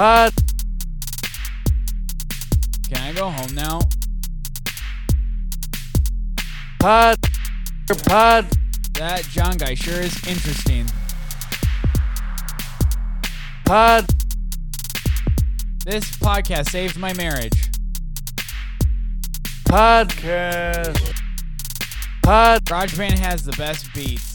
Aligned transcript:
Pod. 0.00 0.32
Can 2.88 3.02
I 3.02 3.12
go 3.12 3.28
home 3.28 3.54
now? 3.54 3.80
Pod. 6.78 7.18
Pod. 8.06 8.46
That 8.94 9.28
John 9.30 9.58
guy 9.58 9.74
sure 9.74 10.00
is 10.00 10.16
interesting. 10.26 10.86
Pod. 13.66 14.06
This 15.84 16.10
podcast 16.16 16.70
saved 16.70 16.96
my 16.96 17.12
marriage. 17.12 17.70
Podcast. 19.68 21.12
Pod. 22.22 22.64
GarageBand 22.64 23.18
has 23.18 23.44
the 23.44 23.52
best 23.52 23.92
beats. 23.92 24.29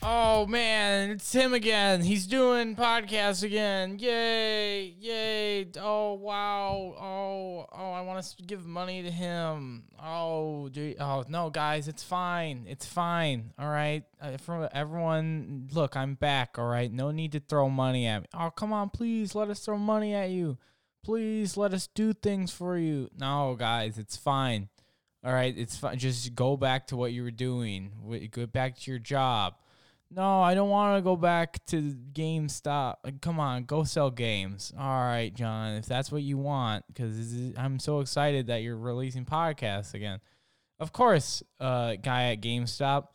Oh 0.00 0.46
man, 0.46 1.10
it's 1.10 1.32
him 1.32 1.52
again. 1.52 2.02
He's 2.02 2.26
doing 2.26 2.76
podcasts 2.76 3.42
again. 3.42 3.98
Yay, 3.98 4.94
yay. 5.00 5.66
Oh 5.80 6.14
wow. 6.14 6.94
Oh, 7.00 7.66
oh, 7.72 7.92
I 7.92 8.02
want 8.02 8.24
to 8.24 8.42
give 8.44 8.64
money 8.64 9.02
to 9.02 9.10
him. 9.10 9.84
Oh, 10.00 10.68
do 10.68 10.94
oh 11.00 11.24
no, 11.28 11.50
guys, 11.50 11.88
it's 11.88 12.04
fine. 12.04 12.64
It's 12.68 12.86
fine. 12.86 13.52
All 13.58 13.68
right. 13.68 14.04
Uh, 14.20 14.36
for 14.36 14.68
everyone, 14.72 15.68
look, 15.72 15.96
I'm 15.96 16.14
back, 16.14 16.58
all 16.58 16.68
right? 16.68 16.92
No 16.92 17.10
need 17.10 17.32
to 17.32 17.40
throw 17.40 17.68
money 17.68 18.06
at 18.06 18.22
me. 18.22 18.28
Oh, 18.34 18.50
come 18.50 18.72
on, 18.72 18.90
please 18.90 19.34
let 19.34 19.50
us 19.50 19.60
throw 19.60 19.78
money 19.78 20.14
at 20.14 20.30
you. 20.30 20.58
Please 21.04 21.56
let 21.56 21.74
us 21.74 21.88
do 21.88 22.12
things 22.12 22.52
for 22.52 22.78
you. 22.78 23.10
No, 23.18 23.56
guys, 23.58 23.98
it's 23.98 24.16
fine. 24.16 24.68
All 25.24 25.32
right, 25.32 25.56
it's 25.56 25.76
fine. 25.76 25.98
Just 25.98 26.36
go 26.36 26.56
back 26.56 26.86
to 26.88 26.96
what 26.96 27.12
you 27.12 27.24
were 27.24 27.32
doing. 27.32 28.28
Go 28.30 28.46
back 28.46 28.78
to 28.78 28.90
your 28.90 29.00
job. 29.00 29.54
No, 30.10 30.40
I 30.40 30.54
don't 30.54 30.70
want 30.70 30.98
to 30.98 31.02
go 31.02 31.16
back 31.16 31.64
to 31.66 31.94
GameStop. 32.12 32.96
Like, 33.04 33.20
Come 33.20 33.38
on, 33.38 33.64
go 33.64 33.84
sell 33.84 34.10
games. 34.10 34.72
All 34.78 35.02
right, 35.04 35.32
John, 35.34 35.74
if 35.74 35.86
that's 35.86 36.10
what 36.10 36.22
you 36.22 36.38
want, 36.38 36.84
because 36.88 37.52
I'm 37.58 37.78
so 37.78 38.00
excited 38.00 38.46
that 38.46 38.62
you're 38.62 38.78
releasing 38.78 39.26
podcasts 39.26 39.92
again. 39.92 40.20
Of 40.80 40.92
course, 40.92 41.42
uh, 41.60 41.96
guy 41.96 42.32
at 42.32 42.40
GameStop. 42.40 43.08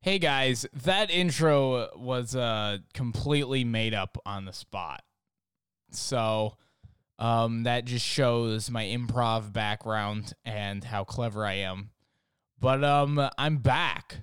Hey 0.00 0.18
guys, 0.18 0.66
that 0.82 1.10
intro 1.10 1.88
was 1.96 2.36
uh 2.36 2.78
completely 2.92 3.64
made 3.64 3.94
up 3.94 4.18
on 4.26 4.44
the 4.44 4.52
spot. 4.52 5.02
So, 5.92 6.56
um, 7.18 7.62
that 7.62 7.84
just 7.84 8.04
shows 8.04 8.70
my 8.70 8.84
improv 8.84 9.52
background 9.52 10.32
and 10.44 10.82
how 10.84 11.04
clever 11.04 11.46
I 11.46 11.54
am. 11.54 11.90
But 12.60 12.82
um, 12.84 13.30
I'm 13.38 13.58
back. 13.58 14.16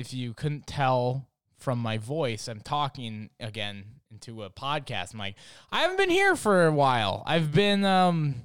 If 0.00 0.14
you 0.14 0.32
couldn't 0.32 0.66
tell 0.66 1.28
from 1.58 1.78
my 1.78 1.98
voice, 1.98 2.48
I'm 2.48 2.62
talking 2.62 3.28
again 3.38 3.84
into 4.10 4.42
a 4.44 4.48
podcast 4.48 5.12
mic. 5.12 5.34
I 5.70 5.82
haven't 5.82 5.98
been 5.98 6.08
here 6.08 6.36
for 6.36 6.64
a 6.64 6.72
while. 6.72 7.22
I've 7.26 7.52
been 7.52 7.84
um, 7.84 8.36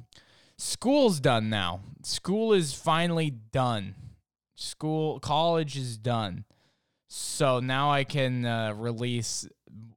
school's 0.57 1.21
done 1.21 1.49
now. 1.49 1.79
School 2.03 2.51
is 2.51 2.73
finally 2.73 3.29
done. 3.29 3.95
School, 4.55 5.21
college 5.21 5.77
is 5.77 5.97
done. 5.97 6.43
So 7.07 7.61
now 7.61 7.89
I 7.89 8.03
can 8.03 8.45
uh, 8.45 8.73
release. 8.75 9.47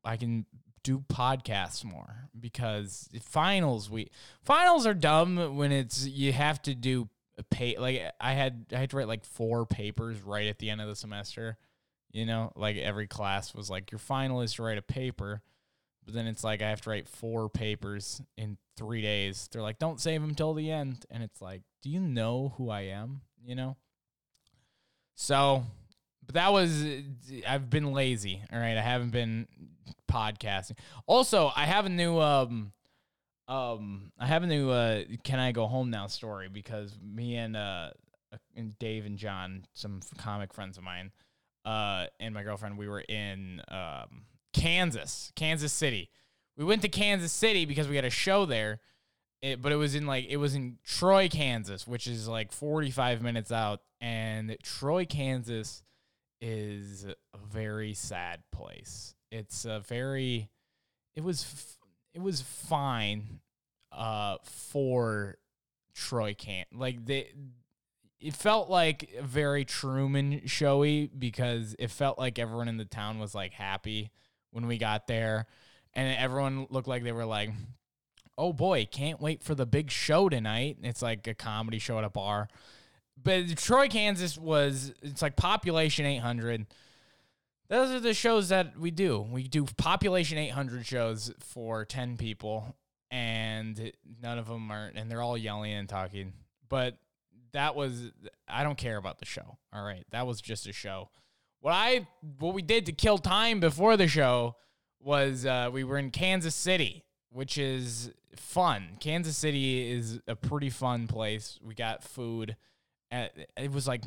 I 0.04 0.16
can 0.16 0.46
do 0.84 1.00
podcasts 1.12 1.84
more 1.84 2.28
because 2.38 3.08
finals 3.20 3.90
we 3.90 4.08
finals 4.42 4.86
are 4.86 4.94
dumb 4.94 5.56
when 5.56 5.72
it's 5.72 6.06
you 6.06 6.32
have 6.32 6.62
to 6.62 6.74
do 6.74 7.08
pay 7.44 7.76
like 7.78 8.02
I 8.20 8.32
had 8.32 8.66
I 8.72 8.76
had 8.76 8.90
to 8.90 8.96
write 8.96 9.08
like 9.08 9.24
four 9.24 9.66
papers 9.66 10.22
right 10.22 10.46
at 10.46 10.58
the 10.58 10.70
end 10.70 10.80
of 10.80 10.88
the 10.88 10.96
semester. 10.96 11.56
You 12.10 12.24
know, 12.24 12.52
like 12.56 12.76
every 12.76 13.06
class 13.06 13.54
was 13.54 13.68
like 13.68 13.90
your 13.90 13.98
final 13.98 14.40
is 14.40 14.54
to 14.54 14.62
write 14.62 14.78
a 14.78 14.82
paper, 14.82 15.42
but 16.04 16.14
then 16.14 16.26
it's 16.26 16.42
like 16.42 16.62
I 16.62 16.70
have 16.70 16.80
to 16.82 16.90
write 16.90 17.08
four 17.08 17.50
papers 17.50 18.22
in 18.36 18.56
three 18.76 19.02
days. 19.02 19.48
They're 19.52 19.62
like, 19.62 19.78
don't 19.78 20.00
save 20.00 20.22
them 20.22 20.34
till 20.34 20.54
the 20.54 20.70
end, 20.70 21.04
and 21.10 21.22
it's 21.22 21.42
like, 21.42 21.62
do 21.82 21.90
you 21.90 22.00
know 22.00 22.54
who 22.56 22.70
I 22.70 22.82
am? 22.82 23.20
You 23.44 23.54
know. 23.54 23.76
So, 25.16 25.64
but 26.24 26.36
that 26.36 26.52
was 26.52 26.84
I've 27.46 27.68
been 27.68 27.92
lazy. 27.92 28.42
All 28.52 28.58
right, 28.58 28.76
I 28.76 28.82
haven't 28.82 29.10
been 29.10 29.46
podcasting. 30.10 30.78
Also, 31.06 31.52
I 31.54 31.66
have 31.66 31.86
a 31.86 31.90
new 31.90 32.18
um 32.18 32.72
um 33.48 34.12
I 34.18 34.26
have 34.26 34.42
a 34.42 34.46
new 34.46 34.70
uh 34.70 35.02
can 35.24 35.38
I 35.38 35.52
go 35.52 35.66
home 35.66 35.90
now 35.90 36.06
story 36.06 36.48
because 36.48 36.96
me 37.02 37.36
and 37.36 37.56
uh 37.56 37.90
and 38.54 38.78
Dave 38.78 39.06
and 39.06 39.16
John, 39.16 39.64
some 39.72 40.00
comic 40.18 40.52
friends 40.52 40.76
of 40.76 40.84
mine, 40.84 41.12
uh 41.64 42.06
and 42.20 42.34
my 42.34 42.42
girlfriend, 42.42 42.78
we 42.78 42.88
were 42.88 43.00
in 43.00 43.62
um 43.68 44.26
Kansas, 44.52 45.32
Kansas 45.36 45.72
City. 45.72 46.10
We 46.56 46.64
went 46.64 46.82
to 46.82 46.88
Kansas 46.88 47.32
City 47.32 47.64
because 47.64 47.88
we 47.88 47.96
had 47.96 48.04
a 48.04 48.10
show 48.10 48.44
there. 48.44 48.80
It, 49.40 49.62
but 49.62 49.70
it 49.70 49.76
was 49.76 49.94
in 49.94 50.06
like 50.06 50.26
it 50.28 50.36
was 50.38 50.54
in 50.54 50.78
Troy, 50.84 51.28
Kansas, 51.28 51.86
which 51.86 52.06
is 52.08 52.26
like 52.26 52.50
45 52.50 53.22
minutes 53.22 53.52
out 53.52 53.80
and 54.00 54.56
Troy, 54.62 55.04
Kansas 55.04 55.82
is 56.40 57.04
a 57.04 57.38
very 57.38 57.94
sad 57.94 58.42
place. 58.52 59.14
It's 59.30 59.64
a 59.64 59.80
very 59.80 60.50
it 61.16 61.24
was 61.24 61.77
it 62.18 62.24
was 62.24 62.40
fine 62.42 63.40
uh 63.92 64.36
for 64.42 65.36
Troy 65.94 66.34
can 66.34 66.64
like 66.74 67.04
they 67.06 67.32
it 68.20 68.34
felt 68.34 68.68
like 68.68 69.10
very 69.22 69.64
Truman 69.64 70.42
showy 70.46 71.06
because 71.06 71.76
it 71.78 71.90
felt 71.92 72.18
like 72.18 72.40
everyone 72.40 72.66
in 72.66 72.76
the 72.76 72.84
town 72.84 73.20
was 73.20 73.34
like 73.34 73.52
happy 73.52 74.10
when 74.50 74.66
we 74.66 74.76
got 74.76 75.06
there. 75.06 75.46
And 75.94 76.16
everyone 76.18 76.66
looked 76.70 76.88
like 76.88 77.04
they 77.04 77.12
were 77.12 77.24
like 77.24 77.50
oh 78.36 78.52
boy 78.52 78.88
can't 78.90 79.20
wait 79.20 79.42
for 79.42 79.54
the 79.54 79.66
big 79.66 79.90
show 79.90 80.28
tonight. 80.28 80.78
It's 80.82 81.02
like 81.02 81.26
a 81.28 81.34
comedy 81.34 81.78
show 81.78 81.98
at 81.98 82.04
a 82.04 82.10
bar. 82.10 82.48
But 83.20 83.56
Troy 83.56 83.88
Kansas 83.88 84.36
was 84.36 84.92
it's 85.02 85.22
like 85.22 85.36
population 85.36 86.04
800 86.04 86.66
those 87.68 87.90
are 87.90 88.00
the 88.00 88.14
shows 88.14 88.48
that 88.48 88.78
we 88.78 88.90
do. 88.90 89.20
We 89.20 89.44
do 89.44 89.64
population 89.64 90.38
800 90.38 90.86
shows 90.86 91.32
for 91.40 91.84
10 91.84 92.16
people, 92.16 92.76
and 93.10 93.92
none 94.22 94.38
of 94.38 94.48
them 94.48 94.70
are, 94.70 94.90
and 94.94 95.10
they're 95.10 95.22
all 95.22 95.36
yelling 95.36 95.72
and 95.72 95.88
talking. 95.88 96.32
But 96.68 96.96
that 97.52 97.74
was, 97.74 98.10
I 98.46 98.62
don't 98.62 98.78
care 98.78 98.96
about 98.96 99.18
the 99.18 99.26
show. 99.26 99.58
All 99.72 99.84
right. 99.84 100.04
That 100.10 100.26
was 100.26 100.40
just 100.40 100.66
a 100.66 100.72
show. 100.72 101.10
What 101.60 101.72
I, 101.72 102.06
what 102.38 102.54
we 102.54 102.62
did 102.62 102.86
to 102.86 102.92
kill 102.92 103.18
time 103.18 103.60
before 103.60 103.96
the 103.96 104.08
show 104.08 104.56
was 105.00 105.44
uh, 105.44 105.70
we 105.72 105.84
were 105.84 105.98
in 105.98 106.10
Kansas 106.10 106.54
City, 106.54 107.04
which 107.30 107.58
is 107.58 108.12
fun. 108.36 108.96
Kansas 109.00 109.36
City 109.36 109.90
is 109.90 110.20
a 110.26 110.36
pretty 110.36 110.70
fun 110.70 111.06
place. 111.06 111.58
We 111.62 111.74
got 111.74 112.02
food 112.02 112.56
at, 113.10 113.32
it 113.56 113.72
was 113.72 113.88
like 113.88 114.04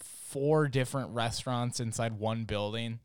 four 0.00 0.68
different 0.68 1.10
restaurants 1.10 1.80
inside 1.80 2.12
one 2.12 2.44
building. 2.44 3.00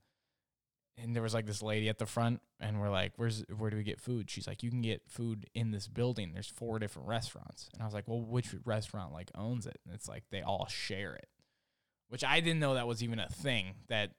And 0.97 1.15
there 1.15 1.23
was 1.23 1.33
like 1.33 1.45
this 1.45 1.63
lady 1.63 1.89
at 1.89 1.97
the 1.97 2.05
front 2.05 2.41
and 2.59 2.79
we're 2.79 2.89
like 2.89 3.13
where's 3.15 3.43
where 3.57 3.69
do 3.71 3.77
we 3.77 3.83
get 3.83 3.99
food? 3.99 4.29
She's 4.29 4.45
like 4.45 4.61
you 4.61 4.69
can 4.69 4.81
get 4.81 5.01
food 5.07 5.47
in 5.55 5.71
this 5.71 5.87
building. 5.87 6.31
There's 6.33 6.47
four 6.49 6.77
different 6.79 7.07
restaurants. 7.07 7.69
And 7.73 7.81
i 7.81 7.85
was 7.85 7.93
like 7.93 8.07
well 8.07 8.21
which 8.21 8.49
restaurant 8.65 9.11
like 9.11 9.31
owns 9.33 9.65
it? 9.65 9.79
And 9.85 9.95
it's 9.95 10.07
like 10.07 10.23
they 10.29 10.41
all 10.41 10.67
share 10.67 11.15
it. 11.15 11.27
Which 12.09 12.23
i 12.23 12.39
didn't 12.39 12.59
know 12.59 12.75
that 12.75 12.87
was 12.87 13.01
even 13.01 13.19
a 13.19 13.29
thing 13.29 13.73
that 13.87 14.11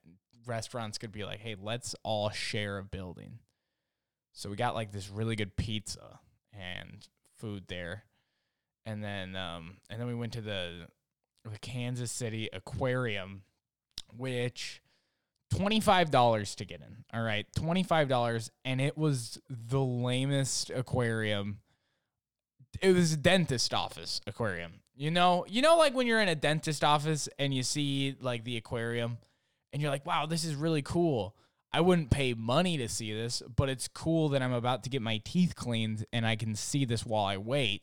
restaurants 0.45 0.97
could 0.97 1.13
be 1.13 1.23
like 1.23 1.39
hey 1.39 1.55
let's 1.57 1.95
all 2.03 2.29
share 2.31 2.79
a 2.79 2.83
building. 2.83 3.39
So 4.33 4.49
we 4.49 4.57
got 4.57 4.75
like 4.75 4.91
this 4.91 5.09
really 5.09 5.37
good 5.37 5.55
pizza 5.55 6.19
and 6.51 7.07
food 7.37 7.63
there. 7.67 8.03
And 8.85 9.01
then 9.01 9.37
um 9.37 9.77
and 9.89 10.01
then 10.01 10.07
we 10.07 10.15
went 10.15 10.33
to 10.33 10.41
the 10.41 10.87
the 11.43 11.59
Kansas 11.59 12.11
City 12.11 12.49
Aquarium, 12.53 13.43
which 14.15 14.81
twenty 15.51 15.79
five 15.79 16.11
dollars 16.11 16.55
to 16.55 16.65
get 16.65 16.81
in. 16.81 17.03
All 17.13 17.23
right, 17.23 17.45
twenty 17.55 17.83
five 17.83 18.07
dollars, 18.07 18.51
and 18.65 18.81
it 18.81 18.97
was 18.97 19.39
the 19.49 19.81
lamest 19.81 20.69
aquarium. 20.69 21.59
It 22.81 22.93
was 22.93 23.13
a 23.13 23.17
dentist 23.17 23.73
office 23.73 24.21
aquarium. 24.25 24.81
You 24.95 25.11
know, 25.11 25.45
you 25.47 25.61
know, 25.61 25.77
like 25.77 25.93
when 25.93 26.07
you're 26.07 26.21
in 26.21 26.29
a 26.29 26.35
dentist 26.35 26.83
office 26.83 27.27
and 27.39 27.53
you 27.53 27.63
see 27.63 28.15
like 28.19 28.43
the 28.43 28.57
aquarium, 28.57 29.17
and 29.71 29.81
you're 29.81 29.91
like, 29.91 30.05
"Wow, 30.05 30.25
this 30.25 30.45
is 30.45 30.55
really 30.55 30.81
cool." 30.81 31.35
I 31.75 31.81
wouldn't 31.81 32.11
pay 32.11 32.35
money 32.35 32.77
to 32.77 32.87
see 32.87 33.11
this, 33.13 33.41
but 33.55 33.67
it's 33.67 33.87
cool 33.87 34.29
that 34.29 34.43
I'm 34.43 34.53
about 34.53 34.83
to 34.83 34.91
get 34.91 35.01
my 35.01 35.19
teeth 35.25 35.55
cleaned 35.55 36.05
and 36.13 36.23
I 36.23 36.35
can 36.35 36.55
see 36.55 36.85
this 36.85 37.03
while 37.03 37.25
I 37.25 37.37
wait. 37.37 37.81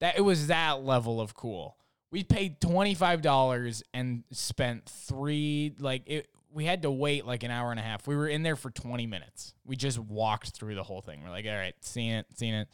That 0.00 0.18
it 0.18 0.20
was 0.20 0.48
that 0.48 0.84
level 0.84 1.18
of 1.18 1.34
cool. 1.34 1.78
We 2.10 2.24
paid 2.24 2.60
twenty 2.60 2.94
five 2.94 3.20
dollars 3.22 3.82
and 3.92 4.24
spent 4.30 4.88
three 4.88 5.74
like 5.78 6.02
it. 6.06 6.28
We 6.52 6.64
had 6.64 6.82
to 6.82 6.90
wait 6.90 7.26
like 7.26 7.42
an 7.42 7.50
hour 7.50 7.70
and 7.70 7.80
a 7.80 7.82
half. 7.82 8.06
We 8.06 8.16
were 8.16 8.28
in 8.28 8.42
there 8.42 8.56
for 8.56 8.70
twenty 8.70 9.06
minutes. 9.06 9.54
We 9.64 9.76
just 9.76 9.98
walked 9.98 10.50
through 10.50 10.74
the 10.74 10.82
whole 10.82 11.00
thing. 11.02 11.22
We're 11.22 11.30
like, 11.30 11.44
all 11.46 11.52
right, 11.52 11.74
seen 11.82 12.12
it, 12.12 12.26
seen 12.34 12.54
it. 12.54 12.68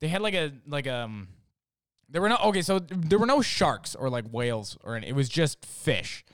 They 0.00 0.08
had 0.08 0.20
like 0.20 0.34
a 0.34 0.52
like 0.66 0.86
um. 0.86 1.28
There 2.08 2.20
were 2.20 2.28
no 2.28 2.36
okay, 2.44 2.60
so 2.60 2.78
there 2.78 3.18
were 3.18 3.26
no 3.26 3.40
sharks 3.40 3.94
or 3.94 4.10
like 4.10 4.26
whales 4.30 4.76
or 4.84 4.96
any, 4.96 5.08
it 5.08 5.14
was 5.14 5.30
just 5.30 5.64
fish, 5.64 6.24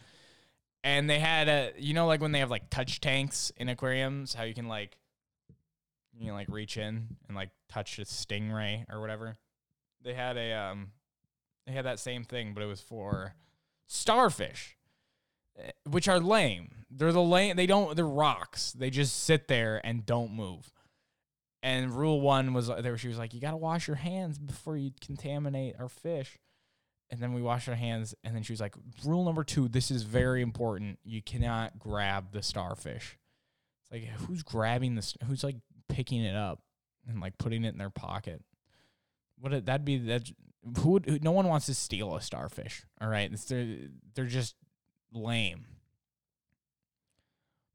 and 0.83 1.09
they 1.09 1.21
had 1.21 1.49
a 1.49 1.73
you 1.79 1.95
know 1.95 2.07
like 2.07 2.21
when 2.21 2.33
they 2.33 2.41
have 2.41 2.51
like 2.51 2.69
touch 2.71 3.01
tanks 3.01 3.53
in 3.57 3.69
aquariums, 3.69 4.35
how 4.35 4.43
you 4.43 4.55
can 4.55 4.67
like 4.67 4.97
You 6.19 6.27
can 6.27 6.35
like 6.35 6.49
reach 6.49 6.77
in 6.77 7.17
and 7.29 7.37
like 7.37 7.51
touch 7.69 7.99
a 8.01 8.03
stingray 8.03 8.87
or 8.91 9.01
whatever. 9.01 9.37
They 10.03 10.15
had 10.15 10.37
a 10.37 10.53
um, 10.53 10.91
they 11.69 11.75
had 11.75 11.85
that 11.85 11.99
same 11.99 12.25
thing, 12.25 12.55
but 12.55 12.63
it 12.63 12.67
was 12.67 12.81
for 12.81 13.35
starfish, 13.87 14.77
eh, 15.59 15.71
which 15.85 16.09
are 16.09 16.19
lame. 16.19 16.71
They're 16.91 17.13
the 17.13 17.23
lame. 17.23 17.57
They 17.57 17.67
don't. 17.67 17.95
They're 17.95 18.07
rocks. 18.07 18.73
They 18.73 18.91
just 18.91 19.25
sit 19.25 19.49
there 19.49 19.81
and 19.85 20.07
don't 20.07 20.33
move. 20.33 20.73
And 21.63 21.93
rule 21.93 22.21
one 22.21 22.55
was 22.55 22.69
there. 22.69 22.97
She 22.97 23.09
was 23.09 23.19
like, 23.19 23.35
"You 23.35 23.41
got 23.41 23.51
to 23.51 23.57
wash 23.57 23.87
your 23.87 23.97
hands 23.97 24.39
before 24.39 24.77
you 24.77 24.93
contaminate 25.01 25.77
our 25.79 25.89
fish." 25.89 26.39
And 27.11 27.21
then 27.21 27.33
we 27.33 27.43
washed 27.43 27.69
our 27.69 27.75
hands, 27.75 28.15
and 28.23 28.35
then 28.35 28.43
she 28.43 28.53
was 28.53 28.61
like, 28.61 28.75
"Rule 29.05 29.25
number 29.25 29.45
two: 29.45 29.69
This 29.69 29.91
is 29.91 30.05
very 30.05 30.41
important. 30.41 30.99
You 31.05 31.21
cannot 31.21 31.79
grab 31.79 32.33
the 32.33 32.43
starfish." 32.43 33.19
It's 33.83 33.93
like 33.93 34.05
who's 34.21 34.43
grabbing 34.43 34.95
this? 34.95 35.17
Who's 35.27 35.45
like 35.45 35.57
picking 35.89 36.23
it 36.23 36.37
up 36.37 36.63
and 37.07 37.21
like 37.21 37.37
putting 37.37 37.65
it 37.65 37.73
in 37.73 37.79
their 37.79 37.91
pocket? 37.91 38.43
What 39.39 39.53
it, 39.53 39.67
that'd 39.67 39.85
be 39.85 39.99
that? 39.99 40.31
Who 40.79 40.91
would? 40.91 41.23
No 41.23 41.33
one 41.33 41.47
wants 41.47 41.67
to 41.67 41.75
steal 41.75 42.15
a 42.17 42.21
starfish. 42.21 42.85
All 43.01 43.09
right, 43.09 43.31
they're 43.49 43.77
they're 44.15 44.27
just 44.27 44.57
lame. 45.13 45.67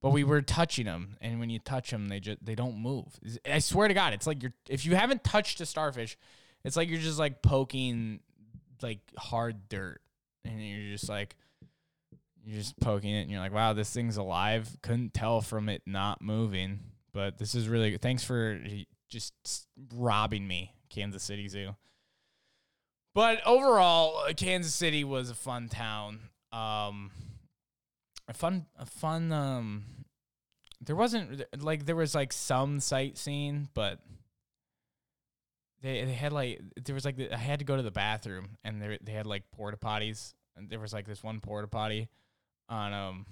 But 0.01 0.11
we 0.11 0.25
were 0.25 0.41
touching 0.41 0.85
them, 0.85 1.15
and 1.21 1.39
when 1.39 1.49
you 1.49 1.59
touch 1.59 1.89
them, 1.91 2.09
they 2.09 2.19
just 2.19 2.43
they 2.43 2.55
don't 2.55 2.77
move. 2.77 3.07
I 3.49 3.59
swear 3.59 3.87
to 3.87 3.93
God, 3.93 4.13
it's 4.13 4.27
like 4.27 4.43
you're 4.43 4.53
if 4.69 4.85
you 4.85 4.95
haven't 4.95 5.23
touched 5.23 5.61
a 5.61 5.65
starfish, 5.65 6.17
it's 6.65 6.75
like 6.75 6.89
you're 6.89 6.99
just 6.99 7.19
like 7.19 7.41
poking 7.41 8.19
like 8.81 8.99
hard 9.17 9.69
dirt, 9.69 10.01
and 10.43 10.61
you're 10.61 10.91
just 10.91 11.07
like 11.07 11.37
you're 12.43 12.59
just 12.59 12.77
poking 12.81 13.11
it, 13.11 13.21
and 13.21 13.31
you're 13.31 13.39
like, 13.39 13.53
wow, 13.53 13.71
this 13.71 13.91
thing's 13.91 14.17
alive. 14.17 14.69
Couldn't 14.81 15.13
tell 15.13 15.39
from 15.39 15.69
it 15.69 15.83
not 15.85 16.21
moving, 16.21 16.79
but 17.13 17.37
this 17.37 17.55
is 17.55 17.69
really 17.69 17.91
good. 17.91 18.01
Thanks 18.01 18.25
for 18.25 18.59
just 19.07 19.33
robbing 19.93 20.45
me, 20.45 20.73
Kansas 20.89 21.23
City 21.23 21.47
Zoo. 21.47 21.77
But 23.15 23.45
overall, 23.45 24.23
Kansas 24.35 24.73
City 24.73 25.03
was 25.03 25.29
a 25.29 25.35
fun 25.35 25.69
town. 25.69 26.19
Um, 26.51 27.11
a 28.27 28.33
fun, 28.33 28.65
a 28.77 28.85
fun. 28.85 29.31
Um, 29.31 29.83
there 30.81 30.95
wasn't 30.95 31.43
like 31.61 31.85
there 31.85 31.95
was 31.95 32.15
like 32.15 32.33
some 32.33 32.79
sightseeing, 32.79 33.69
but 33.73 33.99
they 35.81 36.03
they 36.05 36.13
had 36.13 36.33
like 36.33 36.61
there 36.83 36.95
was 36.95 37.05
like 37.05 37.17
the, 37.17 37.31
I 37.33 37.37
had 37.37 37.59
to 37.59 37.65
go 37.65 37.77
to 37.77 37.83
the 37.83 37.91
bathroom, 37.91 38.57
and 38.63 38.81
they 38.81 38.97
they 39.01 39.11
had 39.11 39.27
like 39.27 39.51
porta 39.51 39.77
potties, 39.77 40.33
and 40.55 40.69
there 40.69 40.79
was 40.79 40.93
like 40.93 41.05
this 41.05 41.23
one 41.23 41.39
porta 41.39 41.67
potty 41.67 42.09
on 42.69 42.93
um 42.93 43.25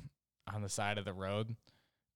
on 0.53 0.61
the 0.61 0.69
side 0.69 0.97
of 0.97 1.05
the 1.05 1.13
road. 1.13 1.55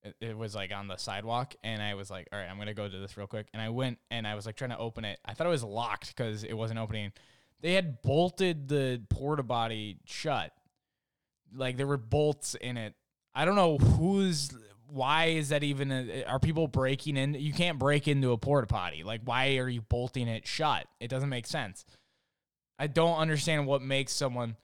It, 0.04 0.14
it 0.20 0.38
was 0.38 0.54
like 0.54 0.72
on 0.72 0.86
the 0.86 0.96
sidewalk, 0.98 1.56
and 1.64 1.82
I 1.82 1.94
was 1.94 2.10
like, 2.10 2.28
all 2.32 2.38
right, 2.38 2.48
I'm 2.48 2.58
gonna 2.58 2.74
go 2.74 2.88
to 2.88 2.98
this 2.98 3.16
real 3.16 3.26
quick, 3.26 3.48
and 3.52 3.60
I 3.60 3.70
went 3.70 3.98
and 4.10 4.26
I 4.26 4.36
was 4.36 4.46
like 4.46 4.56
trying 4.56 4.70
to 4.70 4.78
open 4.78 5.04
it. 5.04 5.18
I 5.24 5.34
thought 5.34 5.48
it 5.48 5.50
was 5.50 5.64
locked 5.64 6.14
because 6.14 6.44
it 6.44 6.54
wasn't 6.54 6.78
opening. 6.78 7.12
They 7.60 7.72
had 7.72 8.02
bolted 8.02 8.68
the 8.68 9.02
porta 9.08 9.42
potty 9.42 9.98
shut. 10.04 10.52
Like 11.54 11.76
there 11.76 11.86
were 11.86 11.96
bolts 11.96 12.54
in 12.54 12.76
it. 12.76 12.94
I 13.34 13.44
don't 13.44 13.56
know 13.56 13.78
who's 13.78 14.50
why 14.88 15.26
is 15.26 15.48
that 15.48 15.64
even 15.64 15.90
a, 15.90 16.24
are 16.24 16.38
people 16.38 16.68
breaking 16.68 17.16
in 17.16 17.34
you 17.34 17.52
can't 17.52 17.78
break 17.78 18.06
into 18.08 18.32
a 18.32 18.38
porta 18.38 18.66
potty. 18.66 19.02
Like 19.02 19.22
why 19.24 19.56
are 19.56 19.68
you 19.68 19.82
bolting 19.82 20.28
it 20.28 20.46
shut? 20.46 20.86
It 21.00 21.08
doesn't 21.08 21.28
make 21.28 21.46
sense. 21.46 21.84
I 22.78 22.86
don't 22.86 23.16
understand 23.16 23.66
what 23.66 23.82
makes 23.82 24.12
someone 24.12 24.56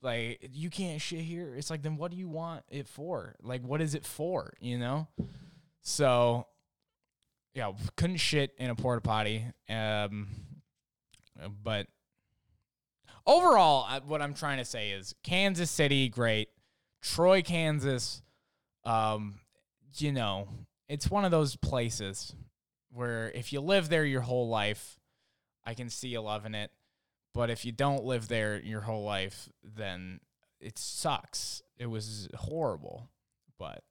like 0.00 0.50
you 0.52 0.70
can't 0.70 1.00
shit 1.00 1.20
here. 1.20 1.54
It's 1.54 1.70
like 1.70 1.82
then 1.82 1.96
what 1.96 2.10
do 2.10 2.16
you 2.16 2.28
want 2.28 2.64
it 2.70 2.88
for? 2.88 3.36
Like 3.42 3.62
what 3.62 3.80
is 3.80 3.94
it 3.94 4.04
for 4.04 4.54
you 4.60 4.78
know? 4.78 5.08
So 5.82 6.46
yeah 7.54 7.72
couldn't 7.96 8.16
shit 8.16 8.52
in 8.58 8.70
a 8.70 8.74
porta 8.74 9.02
potty 9.02 9.44
um 9.68 10.28
but 11.62 11.86
overall, 13.26 14.00
what 14.06 14.22
I'm 14.22 14.34
trying 14.34 14.58
to 14.58 14.64
say 14.64 14.90
is 14.90 15.14
Kansas 15.22 15.70
City, 15.70 16.08
great. 16.08 16.48
Troy, 17.00 17.42
Kansas, 17.42 18.22
um, 18.84 19.40
you 19.96 20.12
know, 20.12 20.48
it's 20.88 21.10
one 21.10 21.24
of 21.24 21.30
those 21.30 21.56
places 21.56 22.34
where 22.90 23.30
if 23.34 23.52
you 23.52 23.60
live 23.60 23.88
there 23.88 24.04
your 24.04 24.20
whole 24.20 24.48
life, 24.48 24.98
I 25.64 25.74
can 25.74 25.90
see 25.90 26.08
you 26.08 26.20
loving 26.20 26.54
it. 26.54 26.70
But 27.34 27.50
if 27.50 27.64
you 27.64 27.72
don't 27.72 28.04
live 28.04 28.28
there 28.28 28.60
your 28.60 28.82
whole 28.82 29.04
life, 29.04 29.48
then 29.62 30.20
it 30.60 30.78
sucks. 30.78 31.62
It 31.78 31.86
was 31.86 32.28
horrible. 32.34 33.08
But 33.58 33.82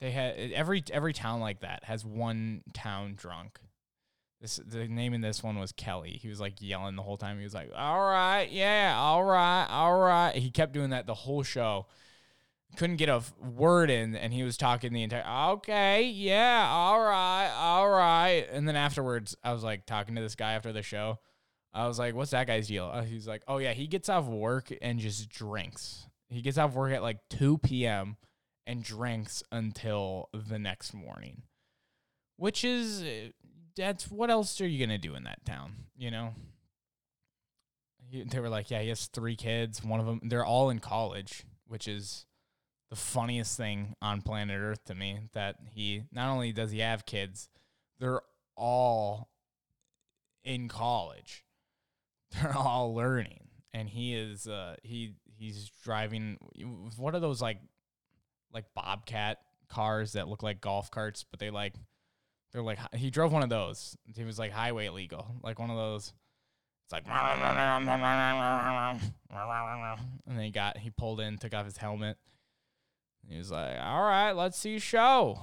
they 0.00 0.10
had 0.10 0.52
every 0.52 0.82
every 0.90 1.12
town 1.12 1.40
like 1.40 1.60
that 1.60 1.84
has 1.84 2.04
one 2.04 2.62
town 2.72 3.14
drunk 3.16 3.60
this 4.44 4.60
the 4.66 4.86
name 4.86 5.14
in 5.14 5.22
this 5.22 5.42
one 5.42 5.58
was 5.58 5.72
Kelly. 5.72 6.18
He 6.20 6.28
was 6.28 6.38
like 6.38 6.60
yelling 6.60 6.96
the 6.96 7.02
whole 7.02 7.16
time. 7.16 7.38
He 7.38 7.44
was 7.44 7.54
like, 7.54 7.70
"All 7.74 8.00
right, 8.00 8.46
yeah, 8.50 8.94
all 8.96 9.24
right, 9.24 9.66
all 9.68 9.98
right." 9.98 10.34
He 10.36 10.50
kept 10.50 10.72
doing 10.72 10.90
that 10.90 11.06
the 11.06 11.14
whole 11.14 11.42
show. 11.42 11.86
Couldn't 12.76 12.96
get 12.96 13.08
a 13.08 13.22
word 13.42 13.88
in, 13.88 14.14
and 14.14 14.34
he 14.34 14.42
was 14.42 14.58
talking 14.58 14.92
the 14.92 15.02
entire. 15.02 15.24
Okay, 15.52 16.02
yeah, 16.02 16.68
all 16.68 17.00
right, 17.00 17.50
all 17.56 17.88
right. 17.88 18.46
And 18.52 18.68
then 18.68 18.76
afterwards, 18.76 19.34
I 19.42 19.52
was 19.54 19.64
like 19.64 19.86
talking 19.86 20.14
to 20.16 20.20
this 20.20 20.34
guy 20.34 20.52
after 20.52 20.72
the 20.72 20.82
show. 20.82 21.20
I 21.72 21.86
was 21.86 21.98
like, 21.98 22.14
"What's 22.14 22.32
that 22.32 22.46
guy's 22.46 22.68
deal?" 22.68 22.90
Uh, 22.92 23.02
he's 23.02 23.26
like, 23.26 23.42
"Oh 23.48 23.58
yeah, 23.58 23.72
he 23.72 23.86
gets 23.86 24.10
off 24.10 24.26
work 24.26 24.72
and 24.82 24.98
just 24.98 25.30
drinks. 25.30 26.06
He 26.28 26.42
gets 26.42 26.58
off 26.58 26.74
work 26.74 26.92
at 26.92 27.02
like 27.02 27.18
2 27.30 27.58
p.m. 27.58 28.16
and 28.66 28.84
drinks 28.84 29.42
until 29.50 30.28
the 30.34 30.58
next 30.58 30.92
morning." 30.92 31.44
Which 32.36 32.64
is 32.64 33.32
that's 33.76 34.10
what 34.10 34.30
else 34.30 34.60
are 34.60 34.66
you 34.66 34.84
gonna 34.84 34.98
do 34.98 35.14
in 35.14 35.24
that 35.24 35.44
town? 35.44 35.72
You 35.96 36.10
know. 36.10 36.34
they 38.12 38.40
were 38.40 38.48
like, 38.48 38.70
yeah, 38.70 38.80
he 38.80 38.88
has 38.88 39.06
three 39.06 39.36
kids. 39.36 39.82
One 39.82 40.00
of 40.00 40.06
them, 40.06 40.20
they're 40.24 40.44
all 40.44 40.70
in 40.70 40.78
college, 40.78 41.44
which 41.66 41.88
is 41.88 42.26
the 42.90 42.96
funniest 42.96 43.56
thing 43.56 43.94
on 44.00 44.22
planet 44.22 44.60
Earth 44.60 44.84
to 44.84 44.94
me. 44.94 45.20
That 45.32 45.56
he 45.72 46.04
not 46.12 46.30
only 46.30 46.52
does 46.52 46.70
he 46.70 46.80
have 46.80 47.06
kids, 47.06 47.48
they're 47.98 48.22
all 48.56 49.30
in 50.44 50.68
college. 50.68 51.44
They're 52.42 52.56
all 52.56 52.92
learning, 52.96 53.46
and 53.72 53.88
he 53.88 54.12
is 54.16 54.48
uh, 54.48 54.74
he 54.82 55.14
he's 55.36 55.70
driving. 55.84 56.36
What 56.96 57.14
are 57.14 57.20
those 57.20 57.40
like 57.40 57.58
like 58.52 58.64
Bobcat 58.74 59.38
cars 59.68 60.12
that 60.12 60.26
look 60.28 60.42
like 60.42 60.60
golf 60.60 60.90
carts, 60.90 61.24
but 61.30 61.38
they 61.38 61.50
like 61.50 61.74
they're 62.54 62.62
like 62.62 62.78
he 62.94 63.10
drove 63.10 63.32
one 63.32 63.42
of 63.42 63.48
those. 63.48 63.96
He 64.14 64.22
was 64.22 64.38
like 64.38 64.52
highway 64.52 64.88
legal, 64.88 65.26
like 65.42 65.58
one 65.58 65.70
of 65.70 65.76
those. 65.76 66.12
It's 66.86 66.92
like, 66.92 67.04
and 70.26 70.38
then 70.38 70.44
he 70.44 70.50
got 70.52 70.78
he 70.78 70.90
pulled 70.90 71.20
in, 71.20 71.36
took 71.36 71.52
off 71.52 71.64
his 71.64 71.76
helmet. 71.76 72.16
He 73.28 73.36
was 73.36 73.50
like, 73.50 73.76
"All 73.80 74.02
right, 74.02 74.32
let's 74.32 74.56
see 74.56 74.78
show." 74.78 75.40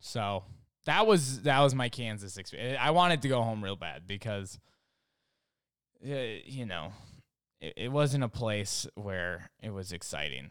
So 0.00 0.42
that 0.84 1.06
was 1.06 1.42
that 1.42 1.60
was 1.60 1.74
my 1.74 1.88
Kansas 1.88 2.36
experience. 2.36 2.78
I 2.80 2.90
wanted 2.90 3.22
to 3.22 3.28
go 3.28 3.42
home 3.42 3.62
real 3.62 3.76
bad 3.76 4.06
because, 4.06 4.58
you 6.02 6.66
know, 6.66 6.92
it, 7.60 7.74
it 7.76 7.92
wasn't 7.92 8.24
a 8.24 8.28
place 8.28 8.86
where 8.96 9.50
it 9.62 9.70
was 9.70 9.92
exciting. 9.92 10.50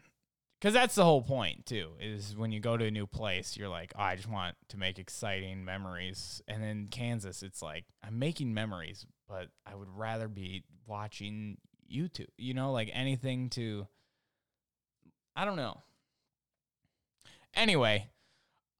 Because 0.60 0.74
that's 0.74 0.94
the 0.94 1.04
whole 1.04 1.22
point 1.22 1.64
too. 1.64 1.92
Is 2.00 2.36
when 2.36 2.52
you 2.52 2.60
go 2.60 2.76
to 2.76 2.84
a 2.84 2.90
new 2.90 3.06
place, 3.06 3.56
you're 3.56 3.70
like, 3.70 3.92
oh, 3.96 4.02
I 4.02 4.16
just 4.16 4.28
want 4.28 4.56
to 4.68 4.76
make 4.76 4.98
exciting 4.98 5.64
memories. 5.64 6.42
And 6.46 6.62
in 6.62 6.88
Kansas, 6.88 7.42
it's 7.42 7.62
like 7.62 7.84
I'm 8.06 8.18
making 8.18 8.52
memories, 8.52 9.06
but 9.26 9.48
I 9.66 9.74
would 9.74 9.88
rather 9.88 10.28
be 10.28 10.64
watching 10.86 11.56
YouTube. 11.90 12.28
You 12.36 12.52
know, 12.52 12.72
like 12.72 12.90
anything 12.92 13.48
to. 13.50 13.86
I 15.34 15.46
don't 15.46 15.56
know. 15.56 15.80
Anyway, 17.54 18.10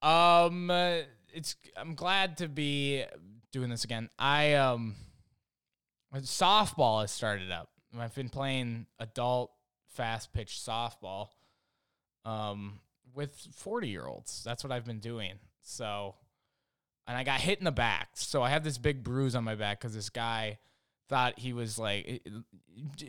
um, 0.03 0.69
uh, 0.69 0.97
it's 1.33 1.55
I'm 1.75 1.95
glad 1.95 2.37
to 2.37 2.47
be 2.47 3.05
doing 3.51 3.71
this 3.71 3.85
again. 3.85 4.09
I 4.19 4.53
um, 4.53 4.95
softball 6.13 7.01
has 7.01 7.09
started 7.09 7.51
up. 7.51 7.69
I've 7.97 8.13
been 8.13 8.29
playing 8.29 8.85
adult 8.99 9.51
fast 9.87 10.31
pitch 10.31 10.61
softball 10.63 11.29
um, 12.25 12.79
with 13.13 13.35
40 13.53 13.87
year 13.87 14.05
olds. 14.05 14.43
That's 14.43 14.63
what 14.63 14.71
I've 14.71 14.85
been 14.85 14.99
doing. 14.99 15.33
So, 15.61 16.15
and 17.07 17.17
I 17.17 17.23
got 17.23 17.41
hit 17.41 17.59
in 17.59 17.65
the 17.65 17.71
back. 17.71 18.09
So 18.13 18.41
I 18.41 18.49
have 18.49 18.63
this 18.63 18.77
big 18.77 19.03
bruise 19.03 19.35
on 19.35 19.43
my 19.43 19.55
back 19.55 19.79
because 19.79 19.93
this 19.93 20.09
guy 20.09 20.59
thought 21.09 21.39
he 21.39 21.53
was 21.53 21.77
like, 21.77 22.25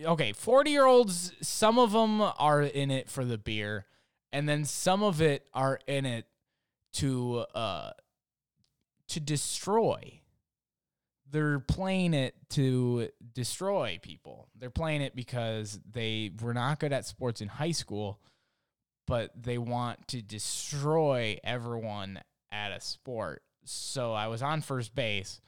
okay, 0.04 0.32
40 0.32 0.70
year 0.70 0.84
olds, 0.84 1.32
some 1.40 1.78
of 1.78 1.92
them 1.92 2.20
are 2.20 2.62
in 2.62 2.90
it 2.90 3.08
for 3.08 3.24
the 3.24 3.38
beer, 3.38 3.86
and 4.32 4.48
then 4.48 4.64
some 4.64 5.02
of 5.02 5.22
it 5.22 5.46
are 5.54 5.78
in 5.86 6.04
it 6.04 6.26
to, 6.94 7.44
uh, 7.54 7.92
to 9.08 9.20
destroy. 9.20 10.20
They're 11.30 11.60
playing 11.60 12.12
it 12.12 12.34
to 12.50 13.08
destroy 13.32 13.98
people. 14.02 14.48
They're 14.58 14.68
playing 14.68 15.00
it 15.00 15.14
because 15.14 15.80
they 15.90 16.32
were 16.42 16.52
not 16.52 16.80
good 16.80 16.92
at 16.92 17.06
sports 17.06 17.40
in 17.40 17.48
high 17.48 17.70
school 17.70 18.20
but 19.12 19.30
they 19.42 19.58
want 19.58 20.08
to 20.08 20.22
destroy 20.22 21.36
everyone 21.44 22.18
at 22.50 22.72
a 22.72 22.80
sport. 22.80 23.42
So 23.62 24.14
I 24.14 24.28
was 24.28 24.40
on 24.40 24.62
first 24.62 24.94
base 24.94 25.42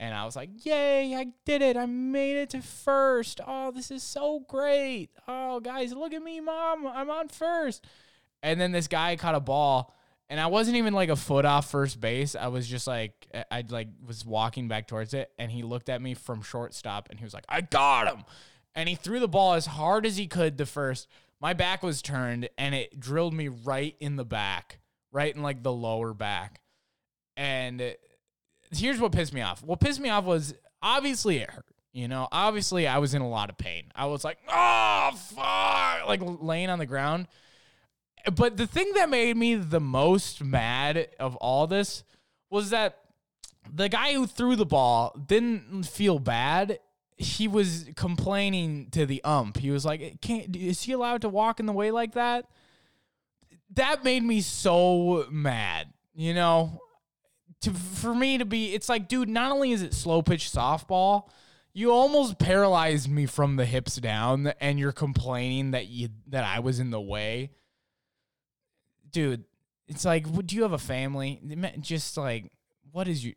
and 0.00 0.12
I 0.12 0.24
was 0.24 0.34
like, 0.34 0.66
Yay, 0.66 1.14
I 1.14 1.28
did 1.44 1.62
it. 1.62 1.76
I 1.76 1.86
made 1.86 2.38
it 2.38 2.50
to 2.50 2.60
first. 2.60 3.40
Oh, 3.46 3.70
this 3.70 3.92
is 3.92 4.02
so 4.02 4.40
great. 4.48 5.10
Oh, 5.28 5.60
guys, 5.60 5.92
look 5.92 6.12
at 6.12 6.24
me, 6.24 6.40
mom. 6.40 6.88
I'm 6.88 7.08
on 7.08 7.28
first. 7.28 7.86
And 8.42 8.60
then 8.60 8.72
this 8.72 8.88
guy 8.88 9.14
caught 9.14 9.36
a 9.36 9.40
ball 9.40 9.94
and 10.28 10.40
I 10.40 10.48
wasn't 10.48 10.76
even 10.78 10.92
like 10.92 11.08
a 11.08 11.14
foot 11.14 11.44
off 11.44 11.70
first 11.70 12.00
base. 12.00 12.34
I 12.34 12.48
was 12.48 12.66
just 12.66 12.88
like 12.88 13.28
I 13.48 13.62
like 13.68 13.90
was 14.04 14.26
walking 14.26 14.66
back 14.66 14.88
towards 14.88 15.14
it, 15.14 15.30
and 15.38 15.52
he 15.52 15.62
looked 15.62 15.88
at 15.88 16.02
me 16.02 16.14
from 16.14 16.42
shortstop, 16.42 17.10
and 17.10 17.20
he 17.20 17.24
was 17.24 17.34
like, 17.34 17.44
"I 17.48 17.60
got 17.60 18.08
him," 18.08 18.24
and 18.74 18.88
he 18.88 18.94
threw 18.94 19.20
the 19.20 19.28
ball 19.28 19.52
as 19.52 19.66
hard 19.66 20.06
as 20.06 20.16
he 20.16 20.26
could 20.26 20.56
the 20.56 20.66
first. 20.66 21.06
My 21.44 21.52
back 21.52 21.82
was 21.82 22.00
turned, 22.00 22.48
and 22.56 22.74
it 22.74 22.98
drilled 22.98 23.34
me 23.34 23.48
right 23.48 23.94
in 24.00 24.16
the 24.16 24.24
back, 24.24 24.80
right 25.12 25.34
in 25.34 25.42
like 25.42 25.62
the 25.62 25.72
lower 25.72 26.14
back. 26.14 26.62
And 27.36 27.94
here's 28.74 28.98
what 28.98 29.12
pissed 29.12 29.34
me 29.34 29.42
off. 29.42 29.62
What 29.62 29.78
pissed 29.78 30.00
me 30.00 30.08
off 30.08 30.24
was 30.24 30.54
obviously 30.82 31.36
it 31.36 31.50
hurt. 31.50 31.66
You 31.92 32.08
know, 32.08 32.26
obviously 32.32 32.88
I 32.88 32.98
was 32.98 33.14
in 33.14 33.22
a 33.22 33.28
lot 33.28 33.50
of 33.50 33.58
pain. 33.58 33.92
I 33.94 34.06
was 34.06 34.24
like, 34.24 34.38
oh 34.48 35.10
fuck, 35.14 36.08
like 36.08 36.20
laying 36.22 36.70
on 36.70 36.80
the 36.80 36.86
ground 36.86 37.28
but 38.32 38.56
the 38.56 38.66
thing 38.66 38.92
that 38.94 39.10
made 39.10 39.36
me 39.36 39.54
the 39.54 39.80
most 39.80 40.42
mad 40.42 41.08
of 41.20 41.36
all 41.36 41.66
this 41.66 42.04
was 42.50 42.70
that 42.70 42.98
the 43.72 43.88
guy 43.88 44.14
who 44.14 44.26
threw 44.26 44.56
the 44.56 44.66
ball 44.66 45.14
didn't 45.26 45.84
feel 45.84 46.18
bad. 46.18 46.78
He 47.16 47.46
was 47.46 47.86
complaining 47.96 48.88
to 48.90 49.06
the 49.06 49.22
ump. 49.24 49.58
He 49.58 49.70
was 49.70 49.84
like, 49.84 50.20
"Can't 50.20 50.54
is 50.56 50.82
he 50.82 50.92
allowed 50.92 51.22
to 51.22 51.28
walk 51.28 51.60
in 51.60 51.66
the 51.66 51.72
way 51.72 51.90
like 51.90 52.14
that?" 52.14 52.46
That 53.74 54.04
made 54.04 54.22
me 54.22 54.40
so 54.40 55.26
mad. 55.30 55.92
You 56.14 56.34
know, 56.34 56.80
to 57.62 57.72
for 57.72 58.14
me 58.14 58.38
to 58.38 58.44
be, 58.44 58.74
it's 58.74 58.88
like, 58.88 59.08
dude. 59.08 59.28
Not 59.28 59.52
only 59.52 59.72
is 59.72 59.82
it 59.82 59.94
slow 59.94 60.22
pitch 60.22 60.50
softball, 60.50 61.28
you 61.72 61.92
almost 61.92 62.38
paralyzed 62.38 63.08
me 63.08 63.26
from 63.26 63.56
the 63.56 63.64
hips 63.64 63.96
down, 63.96 64.52
and 64.60 64.78
you're 64.78 64.92
complaining 64.92 65.72
that 65.72 65.86
you 65.86 66.08
that 66.28 66.44
I 66.44 66.60
was 66.60 66.80
in 66.80 66.90
the 66.90 67.00
way 67.00 67.50
dude, 69.14 69.44
it's 69.88 70.04
like, 70.04 70.30
do 70.46 70.56
you 70.56 70.62
have 70.62 70.72
a 70.72 70.78
family? 70.78 71.40
Just 71.80 72.18
like, 72.18 72.50
what 72.92 73.08
is 73.08 73.24
you? 73.24 73.32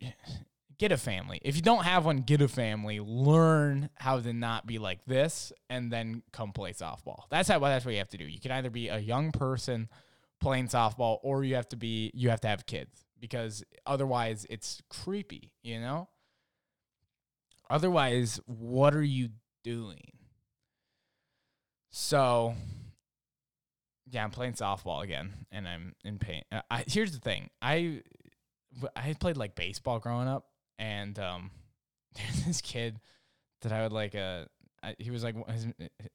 Get 0.79 0.91
a 0.91 0.98
family. 0.98 1.39
If 1.43 1.55
you 1.55 1.63
don't 1.63 1.86
have 1.86 2.05
one, 2.05 2.17
get 2.17 2.41
a 2.41 2.48
family. 2.48 3.00
Learn 3.00 3.89
how 3.96 4.19
to 4.19 4.31
not 4.31 4.67
be 4.67 4.77
like 4.77 5.03
this, 5.05 5.51
and 5.69 5.91
then 5.91 6.22
come 6.31 6.51
play 6.51 6.74
softball. 6.74 7.24
That's 7.31 7.50
how. 7.50 7.60
That's 7.60 7.84
what 7.84 7.93
you 7.93 7.98
have 7.98 8.10
to 8.10 8.17
do. 8.17 8.25
You 8.25 8.39
can 8.39 8.51
either 8.51 8.69
be 8.69 8.89
a 8.89 9.00
young 9.00 9.31
person 9.31 9.89
playing 10.39 10.67
softball, 10.67 11.17
or 11.24 11.43
you 11.43 11.55
have 11.55 11.67
to 11.69 11.77
be. 11.77 12.12
You 12.13 12.29
have 12.29 12.41
to 12.41 12.48
have 12.48 12.67
kids 12.67 13.05
because 13.19 13.63
otherwise, 13.88 14.46
it's 14.51 14.81
creepy. 14.89 15.51
You 15.63 15.79
know. 15.79 16.10
Otherwise, 17.69 18.39
what 18.46 18.93
are 18.93 19.03
you 19.03 19.29
doing? 19.63 20.12
So 21.89 22.53
yeah, 24.12 24.24
I'm 24.24 24.31
playing 24.31 24.53
softball 24.53 25.03
again, 25.03 25.34
and 25.51 25.67
I'm 25.67 25.96
in 26.05 26.19
pain. 26.19 26.43
I, 26.69 26.84
here's 26.88 27.12
the 27.12 27.19
thing: 27.19 27.50
I 27.62 28.01
I 28.96 29.13
played 29.19 29.38
like 29.38 29.55
baseball 29.55 30.00
growing 30.00 30.27
up, 30.27 30.46
and 30.79 31.17
um, 31.19 31.51
there's 32.15 32.46
this 32.46 32.62
kid 32.62 33.00
that 33.62 33.72
I 33.72 33.84
would 33.84 33.93
like. 33.93 34.15
Uh, 34.15 34.46
I, 34.84 34.96
he 35.00 35.12
was 35.12 35.24
like, 35.24 35.36
his, 35.50 35.67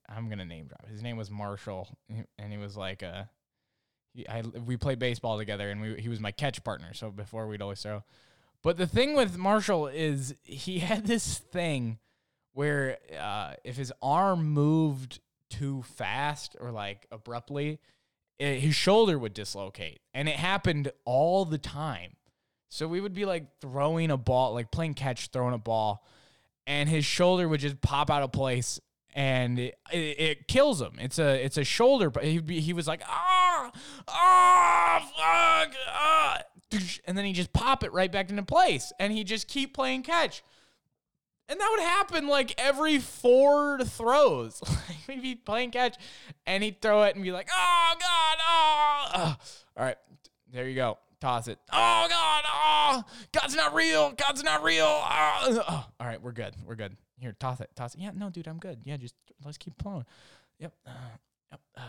I'm 0.09 0.29
gonna 0.29 0.45
name 0.45 0.67
drop. 0.67 0.87
His 0.89 1.03
name 1.03 1.17
was 1.17 1.31
Marshall, 1.31 1.89
and 2.39 2.53
he 2.53 2.59
was 2.59 2.77
like, 2.77 3.03
uh, 3.03 3.25
he, 4.15 4.29
I 4.29 4.43
we 4.43 4.77
played 4.77 4.99
baseball 4.99 5.39
together, 5.39 5.71
and 5.71 5.81
we 5.81 6.01
he 6.01 6.09
was 6.09 6.21
my 6.21 6.33
catch 6.33 6.63
partner. 6.65 6.95
So 6.95 7.11
before 7.11 7.47
we'd 7.47 7.63
always 7.63 7.83
throw. 7.83 8.05
But 8.63 8.77
the 8.77 8.87
thing 8.87 9.17
with 9.17 9.37
Marshall 9.37 9.89
is 9.89 10.35
he 10.45 10.79
had 10.81 11.07
this 11.07 11.39
thing 11.39 11.99
where 12.53 12.99
uh, 13.19 13.55
if 13.65 13.77
his 13.77 13.93
arm 14.03 14.45
moved 14.45 15.21
too 15.51 15.83
fast 15.83 16.57
or 16.61 16.71
like 16.71 17.07
abruptly, 17.11 17.79
it, 18.39 18.61
his 18.61 18.75
shoulder 18.75 19.19
would 19.19 19.35
dislocate. 19.35 20.01
And 20.15 20.29
it 20.29 20.37
happened 20.37 20.93
all 21.05 21.45
the 21.45 21.59
time. 21.59 22.17
So 22.73 22.89
we 22.89 23.03
would 23.03 23.13
be 23.13 23.27
like 23.27 23.61
throwing 23.61 24.11
a 24.11 24.17
ball, 24.17 24.55
like 24.55 24.71
playing 24.71 24.95
catch, 24.95 25.29
throwing 25.29 25.53
a 25.53 25.59
ball, 25.59 26.07
and 26.67 26.89
his 26.89 27.05
shoulder 27.05 27.47
would 27.47 27.61
just 27.61 27.83
pop 27.83 28.11
out 28.11 28.23
of 28.23 28.33
place 28.33 28.81
and 29.13 29.59
it, 29.59 29.79
it, 29.93 30.21
it, 30.21 30.49
kills 30.49 30.81
him. 30.81 30.95
It's 30.99 31.19
a 31.19 31.45
it's 31.45 31.59
a 31.59 31.65
shoulder, 31.65 32.09
but 32.09 32.25
he'd 32.25 32.47
be, 32.47 32.61
he 32.61 32.73
was 32.73 32.89
like 32.89 33.03
ah 33.07 33.71
ah 34.09 35.01
fuck 35.15 35.75
ah, 35.87 36.41
and 37.05 37.19
then 37.19 37.27
he 37.27 37.35
just 37.35 37.53
pop 37.53 37.85
it 37.85 37.93
right 37.93 38.11
back 38.11 38.31
into 38.31 38.43
place, 38.43 38.91
and 38.99 39.13
he 39.13 39.23
just 39.23 39.49
keep 39.49 39.75
playing 39.75 40.03
catch. 40.03 40.43
And 41.51 41.61
that 41.61 41.69
would 41.73 41.83
happen 41.83 42.27
like 42.27 42.55
every 42.57 42.99
four 43.01 43.81
throws. 43.85 44.63
Like 44.89 44.97
we'd 45.07 45.21
be 45.21 45.35
playing 45.35 45.73
catch 45.73 45.97
and 46.47 46.63
he'd 46.63 46.81
throw 46.81 47.03
it 47.03 47.17
and 47.17 47.23
be 47.23 47.33
like, 47.33 47.49
oh 47.55 47.95
God, 48.01 48.39
oh. 48.49 49.37
All 49.77 49.85
right, 49.85 49.97
there 50.51 50.67
you 50.67 50.75
go. 50.75 50.97
Toss 51.23 51.47
it. 51.47 51.61
Oh 51.73 52.07
God, 52.09 52.45
oh, 52.53 53.05
God's 53.31 53.55
not 53.55 53.73
real. 53.75 54.11
God's 54.11 54.43
not 54.43 54.65
real. 54.65 54.87
Oh. 54.87 55.63
oh. 55.69 55.87
All 56.01 56.07
right, 56.09 56.21
we're 56.21 56.33
good. 56.33 56.57
We're 56.67 56.75
good. 56.75 56.97
Here, 57.21 57.37
toss 57.39 57.61
it. 57.61 57.71
Toss 57.77 57.95
it. 57.95 58.01
Yeah, 58.01 58.11
no, 58.13 58.29
dude, 58.29 58.49
I'm 58.49 58.59
good. 58.59 58.81
Yeah, 58.83 58.97
just 58.97 59.15
let's 59.45 59.57
keep 59.57 59.79
playing. 59.79 60.05
Yep. 60.59 60.73
Uh, 60.85 60.91
yep. 61.53 61.61
Uh. 61.77 61.81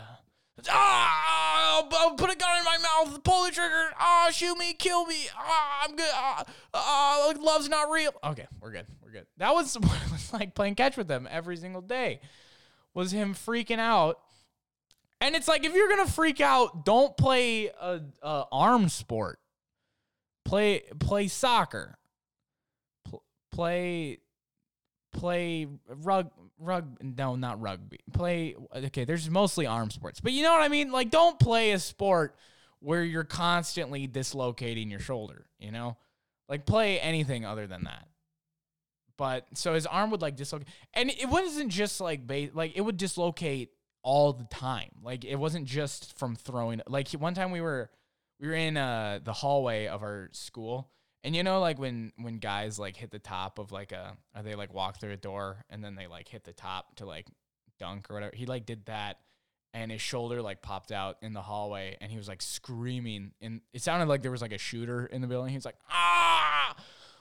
Ah, 0.70 1.84
oh, 1.90 2.14
put 2.16 2.30
a 2.30 2.36
gun 2.36 2.58
in 2.58 2.64
my 2.64 2.78
mouth, 2.78 3.24
pull 3.24 3.44
the 3.44 3.50
trigger. 3.50 3.90
Ah, 3.98 4.26
oh, 4.28 4.30
shoot 4.30 4.56
me, 4.56 4.72
kill 4.72 5.04
me. 5.04 5.26
Ah, 5.36 5.40
oh, 5.40 5.84
I'm 5.84 5.96
good. 5.96 6.10
Ah, 6.12 6.44
oh, 6.72 7.34
love's 7.40 7.68
not 7.68 7.90
real. 7.90 8.12
Okay, 8.22 8.46
we're 8.60 8.70
good. 8.70 8.86
We're 9.02 9.10
good. 9.10 9.26
That 9.38 9.52
was 9.52 9.76
was 9.76 10.32
like 10.32 10.54
playing 10.54 10.76
catch 10.76 10.96
with 10.96 11.08
them 11.08 11.26
every 11.28 11.56
single 11.56 11.82
day. 11.82 12.20
Was 12.94 13.10
him 13.10 13.34
freaking 13.34 13.80
out. 13.80 14.20
And 15.24 15.34
it's 15.34 15.48
like 15.48 15.64
if 15.64 15.74
you're 15.74 15.88
gonna 15.88 16.06
freak 16.06 16.42
out, 16.42 16.84
don't 16.84 17.16
play 17.16 17.68
a, 17.68 18.02
a 18.22 18.44
arm 18.52 18.90
sport. 18.90 19.38
Play 20.44 20.82
play 20.98 21.28
soccer. 21.28 21.96
Pl- 23.08 23.22
play 23.50 24.18
play 25.14 25.66
rug 25.88 26.30
rug 26.58 26.98
no 27.00 27.36
not 27.36 27.58
rugby. 27.58 28.00
Play 28.12 28.54
okay 28.76 29.06
there's 29.06 29.30
mostly 29.30 29.64
arm 29.64 29.90
sports. 29.90 30.20
But 30.20 30.32
you 30.32 30.42
know 30.42 30.52
what 30.52 30.60
i 30.60 30.68
mean? 30.68 30.92
Like 30.92 31.08
don't 31.10 31.38
play 31.40 31.72
a 31.72 31.78
sport 31.78 32.36
where 32.80 33.02
you're 33.02 33.24
constantly 33.24 34.06
dislocating 34.06 34.90
your 34.90 35.00
shoulder 35.00 35.46
you 35.58 35.72
know? 35.72 35.96
Like 36.50 36.66
play 36.66 37.00
anything 37.00 37.46
other 37.46 37.66
than 37.66 37.84
that. 37.84 38.06
But 39.16 39.46
so 39.54 39.72
his 39.72 39.86
arm 39.86 40.10
would 40.10 40.20
like 40.20 40.36
dislocate 40.36 40.68
and 40.92 41.08
it 41.08 41.30
wasn't 41.30 41.70
just 41.70 41.98
like 41.98 42.26
ba- 42.26 42.50
like 42.52 42.76
it 42.76 42.82
would 42.82 42.98
dislocate 42.98 43.70
all 44.04 44.32
the 44.32 44.44
time 44.44 44.90
like 45.02 45.24
it 45.24 45.36
wasn't 45.36 45.64
just 45.66 46.16
from 46.16 46.36
throwing 46.36 46.80
like 46.86 47.08
one 47.12 47.34
time 47.34 47.50
we 47.50 47.60
were 47.60 47.90
we 48.38 48.46
were 48.46 48.54
in 48.54 48.76
uh 48.76 49.18
the 49.24 49.32
hallway 49.32 49.86
of 49.86 50.02
our 50.02 50.28
school 50.32 50.90
and 51.24 51.34
you 51.34 51.42
know, 51.42 51.58
like 51.58 51.78
when 51.78 52.12
when 52.18 52.38
guys 52.38 52.78
like 52.78 52.96
hit 52.96 53.10
the 53.10 53.18
top 53.18 53.58
of 53.58 53.72
like 53.72 53.92
a, 53.92 54.16
or 54.36 54.42
they 54.42 54.54
like 54.54 54.74
walk 54.74 55.00
through 55.00 55.12
a 55.12 55.16
door 55.16 55.64
and 55.70 55.82
then 55.82 55.94
they 55.94 56.06
like 56.06 56.28
hit 56.28 56.44
the 56.44 56.52
top 56.52 56.96
to 56.96 57.06
like 57.06 57.26
dunk 57.78 58.10
or 58.10 58.14
whatever. 58.14 58.36
He 58.36 58.44
like 58.44 58.66
did 58.66 58.84
that, 58.86 59.20
and 59.72 59.90
his 59.90 60.02
shoulder 60.02 60.42
like 60.42 60.60
popped 60.60 60.92
out 60.92 61.16
in 61.22 61.32
the 61.32 61.40
hallway, 61.40 61.96
and 62.02 62.12
he 62.12 62.18
was 62.18 62.28
like 62.28 62.42
screaming, 62.42 63.32
and 63.40 63.62
it 63.72 63.80
sounded 63.80 64.06
like 64.06 64.20
there 64.20 64.30
was 64.30 64.42
like 64.42 64.52
a 64.52 64.58
shooter 64.58 65.06
in 65.06 65.22
the 65.22 65.26
building. 65.26 65.48
He 65.48 65.56
was 65.56 65.64
like, 65.64 65.78
ah, 65.90 66.76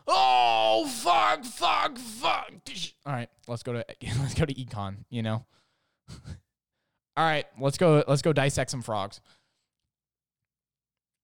oh 0.06 0.86
fuck, 0.86 1.46
fuck, 1.46 1.98
fuck. 1.98 2.52
All 3.06 3.14
right, 3.14 3.30
let's 3.48 3.64
go 3.64 3.72
to 3.72 3.86
let's 4.20 4.34
go 4.34 4.44
to 4.44 4.54
econ. 4.54 5.06
You 5.10 5.24
know. 5.24 5.46
All 7.16 7.26
right, 7.26 7.46
let's 7.60 7.78
go. 7.78 8.04
Let's 8.08 8.22
go 8.22 8.34
dissect 8.34 8.72
some 8.72 8.82
frogs. 8.82 9.22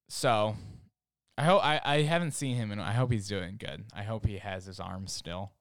So 0.10 0.56
I 1.38 1.44
hope 1.44 1.64
I, 1.64 1.80
I 1.84 2.02
haven't 2.02 2.32
seen 2.32 2.56
him 2.56 2.72
and 2.72 2.82
I 2.82 2.94
hope 2.94 3.12
he's 3.12 3.28
doing 3.28 3.58
good. 3.58 3.86
I 3.94 4.04
hope 4.04 4.26
he 4.26 4.38
has 4.40 4.66
his 4.66 4.80
arm 4.80 5.08
still. 5.08 5.52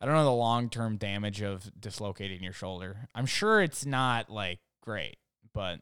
I 0.00 0.06
don't 0.06 0.14
know 0.14 0.24
the 0.24 0.32
long 0.32 0.68
term 0.68 0.96
damage 0.96 1.42
of 1.42 1.70
dislocating 1.78 2.42
your 2.42 2.52
shoulder. 2.52 3.08
I'm 3.14 3.26
sure 3.26 3.62
it's 3.62 3.86
not 3.86 4.28
like 4.30 4.60
great, 4.82 5.16
but 5.54 5.80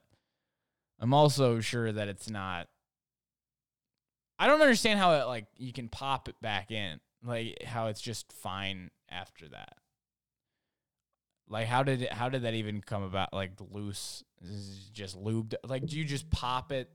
I'm 0.98 1.14
also 1.14 1.60
sure 1.60 1.90
that 1.90 2.08
it's 2.08 2.28
not 2.28 2.68
I 4.40 4.46
don't 4.46 4.62
understand 4.62 4.98
how 4.98 5.12
it 5.12 5.24
like 5.26 5.46
you 5.56 5.72
can 5.72 5.88
pop 5.88 6.28
it 6.28 6.40
back 6.40 6.70
in. 6.70 7.00
Like 7.22 7.62
how 7.62 7.88
it's 7.88 8.00
just 8.00 8.32
fine 8.32 8.90
after 9.10 9.46
that. 9.48 9.74
Like 11.50 11.66
how 11.66 11.82
did 11.82 12.02
it 12.02 12.12
how 12.12 12.30
did 12.30 12.42
that 12.42 12.54
even 12.54 12.80
come 12.80 13.02
about 13.02 13.32
like 13.34 13.52
loose 13.70 14.24
just 14.92 15.22
lubed 15.22 15.54
like 15.66 15.84
do 15.84 15.98
you 15.98 16.04
just 16.04 16.30
pop 16.30 16.72
it 16.72 16.88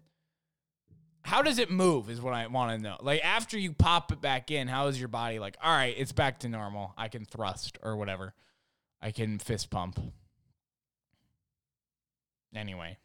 how 1.26 1.42
does 1.42 1.58
it 1.58 1.72
move 1.72 2.12
is 2.12 2.22
what 2.22 2.36
I 2.36 2.46
want 2.46 2.78
to 2.78 2.78
know. 2.78 2.98
Like 3.02 3.26
after 3.26 3.58
you 3.58 3.74
pop 3.74 4.12
it 4.12 4.22
back 4.22 4.52
in, 4.52 4.68
how 4.68 4.88
is 4.88 5.00
your 5.00 5.08
body 5.08 5.40
like, 5.40 5.58
all 5.60 5.76
right, 5.76 5.96
it's 5.98 6.12
back 6.12 6.42
to 6.42 6.50
normal. 6.50 6.94
I 6.96 7.08
can 7.08 7.26
thrust 7.26 7.80
or 7.82 7.98
whatever. 7.98 8.36
I 9.02 9.10
can 9.10 9.40
fist 9.40 9.72
pump. 9.72 10.00
Anyway. 12.56 12.98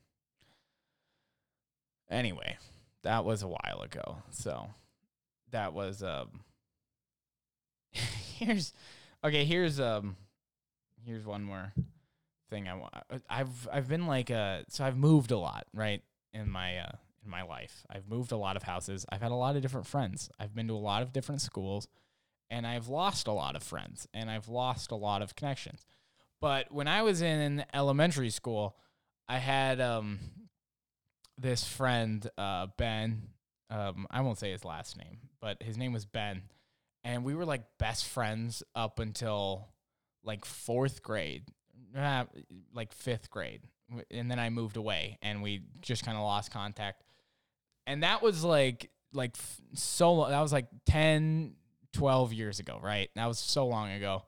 Anyway, 2.11 2.59
that 3.05 3.25
was 3.25 3.43
a 3.43 3.49
while 3.49 3.81
ago. 3.83 4.19
So 4.31 4.69
that 5.51 5.73
was 5.73 6.03
um 6.03 6.41
here's 7.91 8.75
okay, 9.25 9.47
here's 9.47 9.81
um 9.81 10.17
here's 11.05 11.25
one 11.25 11.43
more 11.43 11.73
thing 12.49 12.69
I 12.69 12.75
want 12.75 12.93
I've 13.29 13.69
I've 13.73 13.89
been 13.89 14.07
like 14.07 14.31
uh 14.31 14.63
so 14.69 14.85
I've 14.85 14.97
moved 14.97 15.31
a 15.31 15.39
lot, 15.39 15.67
right? 15.73 16.03
In 16.33 16.51
my 16.51 16.79
uh 16.79 16.93
in 17.25 17.31
my 17.31 17.43
life. 17.43 17.85
I've 17.91 18.09
moved 18.09 18.33
a 18.33 18.37
lot 18.37 18.57
of 18.57 18.63
houses. 18.63 19.07
I've 19.11 19.23
had 19.23 19.31
a 19.31 19.37
lot 19.37 19.57
of 19.57 19.63
different 19.63 19.87
friends. 19.87 20.31
I've 20.39 20.55
been 20.55 20.69
to 20.69 20.75
a 20.75 20.77
lot 20.77 21.03
of 21.03 21.13
different 21.13 21.41
schools 21.41 21.87
and 22.51 22.67
I've 22.67 22.89
lost 22.89 23.29
a 23.29 23.33
lot 23.33 23.57
of 23.57 23.63
friends 23.63 24.09
and 24.13 24.31
I've 24.31 24.49
lost 24.49 24.91
a 24.91 24.97
lot 24.97 25.23
of 25.23 25.37
connections. 25.37 25.85
But 26.41 26.73
when 26.73 26.89
I 26.89 27.03
was 27.03 27.23
in 27.23 27.65
elementary 27.73 28.31
school, 28.31 28.77
I 29.29 29.39
had 29.39 29.81
um 29.81 30.19
this 31.39 31.65
friend 31.65 32.29
uh 32.37 32.67
Ben 32.77 33.23
um 33.71 34.07
I 34.11 34.23
won't 34.23 34.39
say 34.39 34.51
his 34.51 34.65
last 34.65 34.97
name, 34.99 35.19
but 35.41 35.63
his 35.63 35.77
name 35.77 35.93
was 35.93 36.05
Ben 36.05 36.43
and 37.05 37.25
we 37.25 37.35
were 37.35 37.45
like 37.45 37.63
best 37.79 38.07
friends 38.07 38.63
up 38.75 38.99
until 38.99 39.69
like 40.25 40.45
4th 40.45 41.03
grade. 41.03 41.45
Uh, 41.97 42.25
like 42.75 42.97
5th 42.97 43.31
grade. 43.31 43.63
And 44.11 44.31
then 44.31 44.39
I 44.39 44.51
moved 44.51 44.77
away 44.77 45.19
and 45.23 45.43
we 45.43 45.63
just 45.81 46.05
kind 46.05 46.17
of 46.17 46.23
lost 46.23 46.53
contact. 46.53 47.03
And 47.87 48.03
that 48.05 48.23
was 48.23 48.45
like 48.45 48.91
like 49.13 49.35
so 49.75 50.27
that 50.29 50.41
was 50.41 50.53
like 50.53 50.67
10 50.87 51.55
12 51.93 52.33
years 52.33 52.61
ago, 52.61 52.79
right? 52.81 53.11
That 53.17 53.27
was 53.27 53.39
so 53.39 53.67
long 53.67 53.91
ago. 53.91 54.25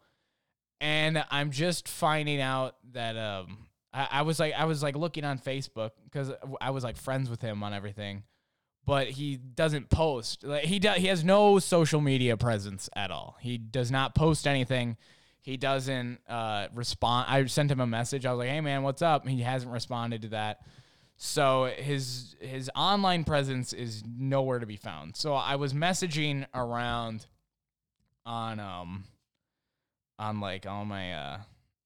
And 0.81 1.25
I'm 1.31 1.53
just 1.53 1.87
finding 1.87 2.41
out 2.41 2.75
that 2.93 3.17
um 3.17 3.69
I, 3.93 4.09
I 4.11 4.23
was 4.23 4.41
like 4.41 4.55
I 4.55 4.65
was 4.65 4.83
like 4.83 4.97
looking 4.97 5.25
on 5.25 5.39
Facebook 5.39 5.91
because 6.05 6.33
I 6.61 6.71
was 6.71 6.83
like 6.83 6.97
friends 6.97 7.31
with 7.31 7.41
him 7.41 7.63
on 7.63 7.73
everything, 7.73 8.25
but 8.85 9.09
he 9.09 9.37
doesn't 9.37 9.91
post. 9.91 10.45
Like 10.45 10.65
he 10.65 10.79
does 10.79 10.99
he 10.99 11.07
has 11.07 11.23
no 11.23 11.59
social 11.59 12.01
media 12.01 12.37
presence 12.37 12.89
at 12.97 13.11
all. 13.11 13.37
He 13.41 13.59
does 13.59 13.91
not 13.91 14.15
post 14.15 14.47
anything. 14.47 14.97
He 15.43 15.57
doesn't 15.57 16.21
uh, 16.29 16.69
respond. 16.73 17.27
I 17.29 17.45
sent 17.47 17.71
him 17.71 17.81
a 17.81 17.87
message. 17.87 18.25
I 18.25 18.31
was 18.31 18.39
like, 18.39 18.49
"Hey 18.49 18.61
man, 18.61 18.85
what's 18.85 19.03
up?" 19.03 19.27
He 19.27 19.41
hasn't 19.43 19.73
responded 19.73 20.23
to 20.23 20.29
that. 20.29 20.61
So 21.17 21.73
his 21.77 22.37
his 22.41 22.71
online 22.77 23.25
presence 23.25 23.73
is 23.73 24.05
nowhere 24.07 24.61
to 24.61 24.67
be 24.67 24.77
found. 24.77 25.17
So 25.17 25.35
I 25.35 25.57
was 25.57 25.73
messaging 25.75 26.47
around 26.55 27.27
on 28.25 28.61
um 28.61 29.05
on 30.19 30.41
like 30.41 30.65
all 30.67 30.85
my 30.85 31.13
uh 31.13 31.39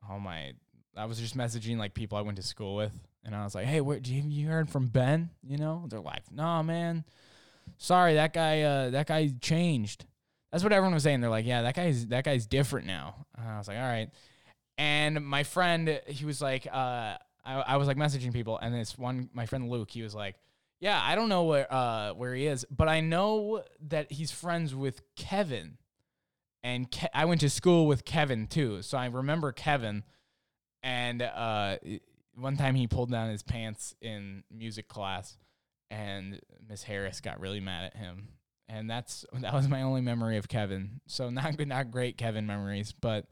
all 0.08 0.20
my 0.20 0.52
I 0.94 1.06
was 1.06 1.18
just 1.18 1.36
messaging 1.36 1.78
like 1.78 1.94
people 1.94 2.18
I 2.18 2.22
went 2.22 2.36
to 2.36 2.42
school 2.42 2.76
with, 2.76 2.92
and 3.24 3.34
I 3.34 3.44
was 3.44 3.54
like, 3.54 3.66
"Hey, 3.66 3.80
where 3.80 4.00
do 4.00 4.14
you, 4.14 4.22
you 4.22 4.48
heard 4.48 4.68
from 4.68 4.86
Ben? 4.86 5.30
You 5.42 5.56
know?" 5.58 5.84
They're 5.88 6.00
like, 6.00 6.30
"No, 6.30 6.62
man, 6.62 7.04
sorry, 7.78 8.14
that 8.14 8.32
guy, 8.32 8.62
uh, 8.62 8.90
that 8.90 9.06
guy 9.06 9.30
changed." 9.40 10.04
That's 10.52 10.62
what 10.64 10.72
everyone 10.72 10.94
was 10.94 11.02
saying. 11.02 11.20
They're 11.20 11.30
like, 11.30 11.46
"Yeah, 11.46 11.62
that 11.62 11.74
guy's 11.74 12.06
that 12.08 12.24
guy's 12.24 12.46
different 12.46 12.86
now." 12.86 13.26
And 13.36 13.48
I 13.48 13.58
was 13.58 13.68
like, 13.68 13.76
"All 13.78 13.82
right." 13.82 14.10
And 14.78 15.24
my 15.24 15.42
friend, 15.42 16.00
he 16.06 16.24
was 16.24 16.40
like, 16.42 16.66
uh, 16.66 17.16
I, 17.44 17.64
I 17.66 17.76
was 17.78 17.88
like 17.88 17.96
messaging 17.96 18.32
people, 18.32 18.58
and 18.58 18.74
this 18.74 18.98
one, 18.98 19.30
my 19.32 19.46
friend 19.46 19.70
Luke, 19.70 19.90
he 19.90 20.02
was 20.02 20.14
like, 20.14 20.36
"Yeah, 20.80 21.00
I 21.02 21.14
don't 21.14 21.28
know 21.28 21.44
where 21.44 21.72
uh 21.72 22.12
where 22.12 22.34
he 22.34 22.46
is, 22.46 22.64
but 22.70 22.88
I 22.88 23.00
know 23.00 23.62
that 23.88 24.12
he's 24.12 24.30
friends 24.30 24.74
with 24.74 25.02
Kevin." 25.16 25.78
And 26.62 26.90
Ke- 26.90 27.10
I 27.14 27.26
went 27.26 27.40
to 27.42 27.50
school 27.50 27.86
with 27.86 28.04
Kevin 28.04 28.46
too, 28.48 28.82
so 28.82 28.98
I 28.98 29.06
remember 29.06 29.52
Kevin 29.52 30.02
and 30.86 31.20
uh, 31.20 31.78
one 32.36 32.56
time 32.56 32.76
he 32.76 32.86
pulled 32.86 33.10
down 33.10 33.28
his 33.30 33.42
pants 33.42 33.94
in 34.00 34.44
music 34.50 34.86
class, 34.88 35.36
and 35.90 36.40
Miss 36.68 36.84
Harris 36.84 37.20
got 37.20 37.40
really 37.40 37.58
mad 37.58 37.86
at 37.86 37.96
him. 37.96 38.28
And 38.68 38.88
that's 38.90 39.24
that 39.40 39.52
was 39.52 39.68
my 39.68 39.82
only 39.82 40.00
memory 40.00 40.36
of 40.36 40.48
Kevin. 40.48 41.00
So 41.06 41.30
not 41.30 41.58
not 41.66 41.90
great 41.90 42.16
Kevin 42.16 42.46
memories. 42.46 42.92
But 42.92 43.26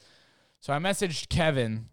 so 0.61 0.72
I 0.72 0.78
messaged 0.78 1.28
Kevin, 1.28 1.88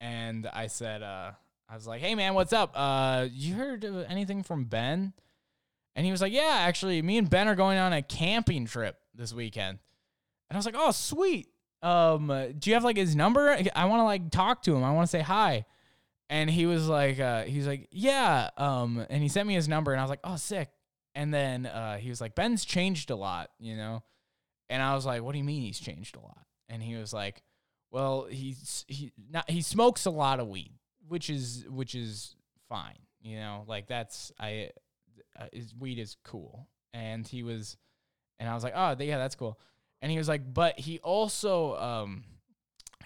and 0.00 0.46
I 0.52 0.68
said, 0.68 1.02
uh, 1.02 1.32
I 1.68 1.74
was 1.74 1.86
like, 1.86 2.00
"Hey 2.00 2.14
man, 2.14 2.34
what's 2.34 2.52
up? 2.52 2.72
Uh, 2.74 3.26
you 3.32 3.54
heard 3.54 3.84
anything 3.84 4.42
from 4.42 4.64
Ben?" 4.64 5.12
And 5.96 6.04
he 6.04 6.10
was 6.12 6.20
like, 6.20 6.32
"Yeah, 6.32 6.56
actually, 6.60 7.00
me 7.02 7.18
and 7.18 7.28
Ben 7.28 7.48
are 7.48 7.54
going 7.54 7.78
on 7.78 7.92
a 7.92 8.02
camping 8.02 8.66
trip 8.66 8.98
this 9.14 9.32
weekend." 9.32 9.78
And 10.50 10.56
I 10.56 10.58
was 10.58 10.66
like, 10.66 10.76
"Oh, 10.76 10.90
sweet." 10.90 11.48
um, 11.84 12.28
do 12.58 12.70
you 12.70 12.74
have 12.74 12.82
like 12.82 12.96
his 12.96 13.14
number? 13.14 13.50
I 13.76 13.84
want 13.84 14.00
to 14.00 14.04
like 14.04 14.30
talk 14.30 14.62
to 14.62 14.74
him. 14.74 14.82
I 14.82 14.92
want 14.92 15.06
to 15.06 15.10
say 15.10 15.20
hi. 15.20 15.66
And 16.30 16.48
he 16.48 16.64
was 16.64 16.88
like, 16.88 17.20
uh, 17.20 17.42
he's 17.42 17.66
like, 17.66 17.88
yeah. 17.90 18.48
Um, 18.56 19.04
and 19.10 19.22
he 19.22 19.28
sent 19.28 19.46
me 19.46 19.54
his 19.54 19.68
number, 19.68 19.92
and 19.92 20.00
I 20.00 20.02
was 20.02 20.08
like, 20.08 20.20
oh, 20.24 20.36
sick. 20.36 20.70
And 21.14 21.32
then 21.32 21.66
uh, 21.66 21.98
he 21.98 22.08
was 22.08 22.20
like, 22.20 22.34
Ben's 22.34 22.64
changed 22.64 23.10
a 23.10 23.16
lot, 23.16 23.50
you 23.58 23.76
know. 23.76 24.02
And 24.68 24.82
I 24.82 24.94
was 24.94 25.06
like, 25.06 25.22
what 25.22 25.32
do 25.32 25.38
you 25.38 25.44
mean 25.44 25.62
he's 25.62 25.78
changed 25.78 26.16
a 26.16 26.20
lot? 26.20 26.44
And 26.68 26.82
he 26.82 26.96
was 26.96 27.12
like, 27.12 27.42
well, 27.90 28.26
he's 28.28 28.84
he 28.88 29.12
not 29.30 29.48
he 29.48 29.62
smokes 29.62 30.06
a 30.06 30.10
lot 30.10 30.40
of 30.40 30.48
weed, 30.48 30.72
which 31.06 31.30
is 31.30 31.64
which 31.68 31.94
is 31.94 32.34
fine, 32.68 32.98
you 33.22 33.36
know. 33.36 33.64
Like 33.68 33.86
that's 33.86 34.32
I, 34.40 34.70
uh, 35.38 35.46
his 35.52 35.74
weed 35.74 35.98
is 35.98 36.16
cool. 36.24 36.68
And 36.92 37.26
he 37.26 37.42
was, 37.42 37.76
and 38.38 38.48
I 38.48 38.54
was 38.54 38.64
like, 38.64 38.72
oh, 38.74 38.96
yeah, 39.00 39.18
that's 39.18 39.34
cool 39.34 39.58
and 40.04 40.12
he 40.12 40.18
was 40.18 40.28
like, 40.28 40.52
but 40.52 40.78
he 40.78 40.98
also 40.98 41.76
um 41.78 42.24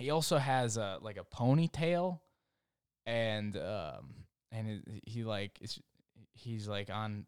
he 0.00 0.10
also 0.10 0.36
has 0.36 0.76
a 0.76 0.98
like 1.00 1.16
a 1.16 1.22
ponytail, 1.22 2.18
and 3.06 3.56
um 3.56 4.14
and 4.50 4.68
it, 4.68 5.02
he 5.06 5.22
like 5.22 5.52
it's, 5.60 5.78
he's 6.34 6.66
like 6.66 6.90
on 6.90 7.24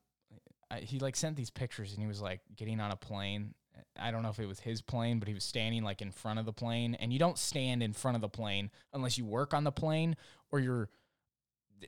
he 0.78 0.98
like 0.98 1.16
sent 1.16 1.36
these 1.36 1.50
pictures 1.50 1.92
and 1.92 2.00
he 2.00 2.06
was 2.06 2.20
like 2.20 2.40
getting 2.56 2.80
on 2.80 2.90
a 2.90 2.96
plane. 2.96 3.54
I 3.98 4.10
don't 4.10 4.22
know 4.22 4.28
if 4.28 4.38
it 4.38 4.46
was 4.46 4.60
his 4.60 4.82
plane, 4.82 5.18
but 5.18 5.28
he 5.28 5.34
was 5.34 5.44
standing 5.44 5.82
like 5.82 6.02
in 6.02 6.12
front 6.12 6.38
of 6.38 6.46
the 6.46 6.52
plane. 6.52 6.94
And 6.94 7.12
you 7.12 7.18
don't 7.18 7.38
stand 7.38 7.82
in 7.82 7.92
front 7.92 8.14
of 8.14 8.20
the 8.20 8.28
plane 8.28 8.70
unless 8.92 9.18
you 9.18 9.24
work 9.24 9.54
on 9.54 9.64
the 9.64 9.72
plane 9.72 10.16
or 10.50 10.60
you're 10.60 10.88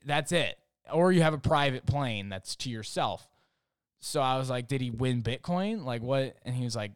that's 0.05 0.33
it. 0.33 0.59
Or 0.93 1.13
you 1.13 1.23
have 1.23 1.35
a 1.35 1.39
private 1.39 1.87
plane 1.87 2.29
that's 2.29 2.57
to 2.57 2.71
yourself. 2.71 3.29
So 4.01 4.21
I 4.21 4.37
was 4.37 4.51
like, 4.51 4.67
did 4.67 4.81
he 4.81 4.91
win 4.91 5.23
Bitcoin? 5.23 5.85
Like 5.85 6.03
what? 6.03 6.37
And 6.45 6.55
he 6.55 6.65
was 6.65 6.75
like, 6.75 6.93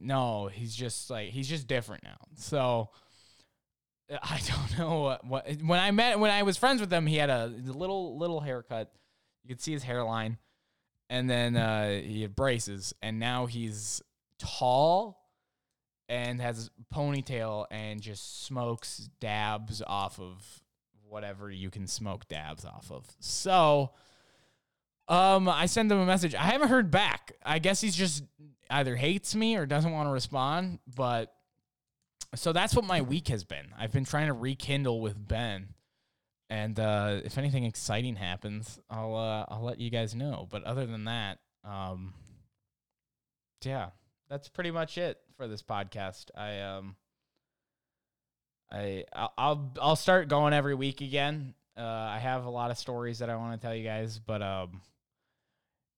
no, 0.00 0.48
he's 0.48 0.74
just 0.74 1.10
like 1.10 1.30
he's 1.30 1.48
just 1.48 1.66
different 1.66 2.02
now. 2.02 2.18
So 2.36 2.90
I 4.10 4.40
don't 4.46 4.78
know 4.78 5.00
what, 5.00 5.24
what 5.24 5.48
when 5.62 5.78
I 5.78 5.90
met 5.90 6.18
when 6.18 6.30
I 6.30 6.42
was 6.42 6.56
friends 6.56 6.80
with 6.80 6.92
him, 6.92 7.06
he 7.06 7.16
had 7.16 7.30
a 7.30 7.46
little 7.46 8.18
little 8.18 8.40
haircut. 8.40 8.92
You 9.42 9.48
could 9.48 9.60
see 9.60 9.72
his 9.72 9.82
hairline, 9.82 10.38
and 11.10 11.28
then 11.28 11.56
uh, 11.56 12.00
he 12.00 12.22
had 12.22 12.36
braces, 12.36 12.94
and 13.02 13.18
now 13.18 13.46
he's 13.46 14.02
tall 14.38 15.18
and 16.08 16.40
has 16.40 16.70
a 16.78 16.94
ponytail 16.94 17.66
and 17.70 18.00
just 18.00 18.44
smokes 18.44 19.10
dabs 19.20 19.82
off 19.86 20.18
of 20.18 20.62
whatever 21.08 21.50
you 21.50 21.70
can 21.70 21.86
smoke 21.86 22.28
dabs 22.28 22.64
off 22.64 22.90
of. 22.90 23.06
So 23.20 23.90
um 25.08 25.48
I 25.48 25.66
sent 25.66 25.90
him 25.90 25.98
a 25.98 26.06
message. 26.06 26.34
I 26.34 26.42
haven't 26.44 26.68
heard 26.68 26.90
back. 26.90 27.32
I 27.44 27.58
guess 27.58 27.80
he's 27.80 27.96
just 27.96 28.24
either 28.70 28.96
hates 28.96 29.34
me 29.34 29.56
or 29.56 29.66
doesn't 29.66 29.90
want 29.90 30.08
to 30.08 30.12
respond. 30.12 30.78
But 30.94 31.32
so 32.34 32.52
that's 32.52 32.74
what 32.74 32.84
my 32.84 33.00
week 33.00 33.28
has 33.28 33.44
been. 33.44 33.72
I've 33.78 33.92
been 33.92 34.04
trying 34.04 34.26
to 34.26 34.34
rekindle 34.34 35.00
with 35.00 35.26
Ben. 35.26 35.74
And 36.50 36.78
uh, 36.80 37.20
if 37.24 37.36
anything 37.36 37.64
exciting 37.64 38.16
happens, 38.16 38.78
I'll 38.88 39.14
uh, 39.14 39.44
I'll 39.48 39.62
let 39.62 39.80
you 39.80 39.90
guys 39.90 40.14
know. 40.14 40.46
But 40.50 40.64
other 40.64 40.86
than 40.86 41.04
that, 41.04 41.38
um, 41.62 42.14
yeah, 43.64 43.90
that's 44.30 44.48
pretty 44.48 44.70
much 44.70 44.96
it 44.96 45.18
for 45.36 45.46
this 45.46 45.62
podcast. 45.62 46.26
I 46.34 46.60
um, 46.60 46.96
I 48.72 49.04
I'll 49.12 49.72
I'll 49.80 49.96
start 49.96 50.28
going 50.28 50.54
every 50.54 50.74
week 50.74 51.00
again. 51.00 51.54
Uh, 51.76 51.82
I 51.82 52.18
have 52.18 52.44
a 52.44 52.50
lot 52.50 52.70
of 52.70 52.78
stories 52.78 53.18
that 53.20 53.30
I 53.30 53.36
want 53.36 53.60
to 53.60 53.64
tell 53.64 53.74
you 53.74 53.84
guys, 53.84 54.18
but 54.18 54.42
um, 54.42 54.80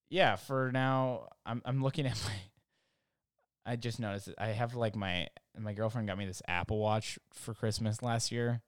yeah, 0.08 0.36
for 0.36 0.70
now, 0.72 1.28
I'm 1.46 1.62
I'm 1.64 1.82
looking 1.82 2.06
at 2.06 2.20
my 2.24 3.72
I 3.72 3.76
just 3.76 4.00
noticed 4.00 4.30
I 4.36 4.48
have 4.48 4.74
like 4.74 4.96
my 4.96 5.28
my 5.58 5.74
girlfriend 5.74 6.08
got 6.08 6.18
me 6.18 6.26
this 6.26 6.42
Apple 6.48 6.78
Watch 6.78 7.18
for 7.32 7.54
Christmas 7.54 8.02
last 8.02 8.32
year, 8.32 8.62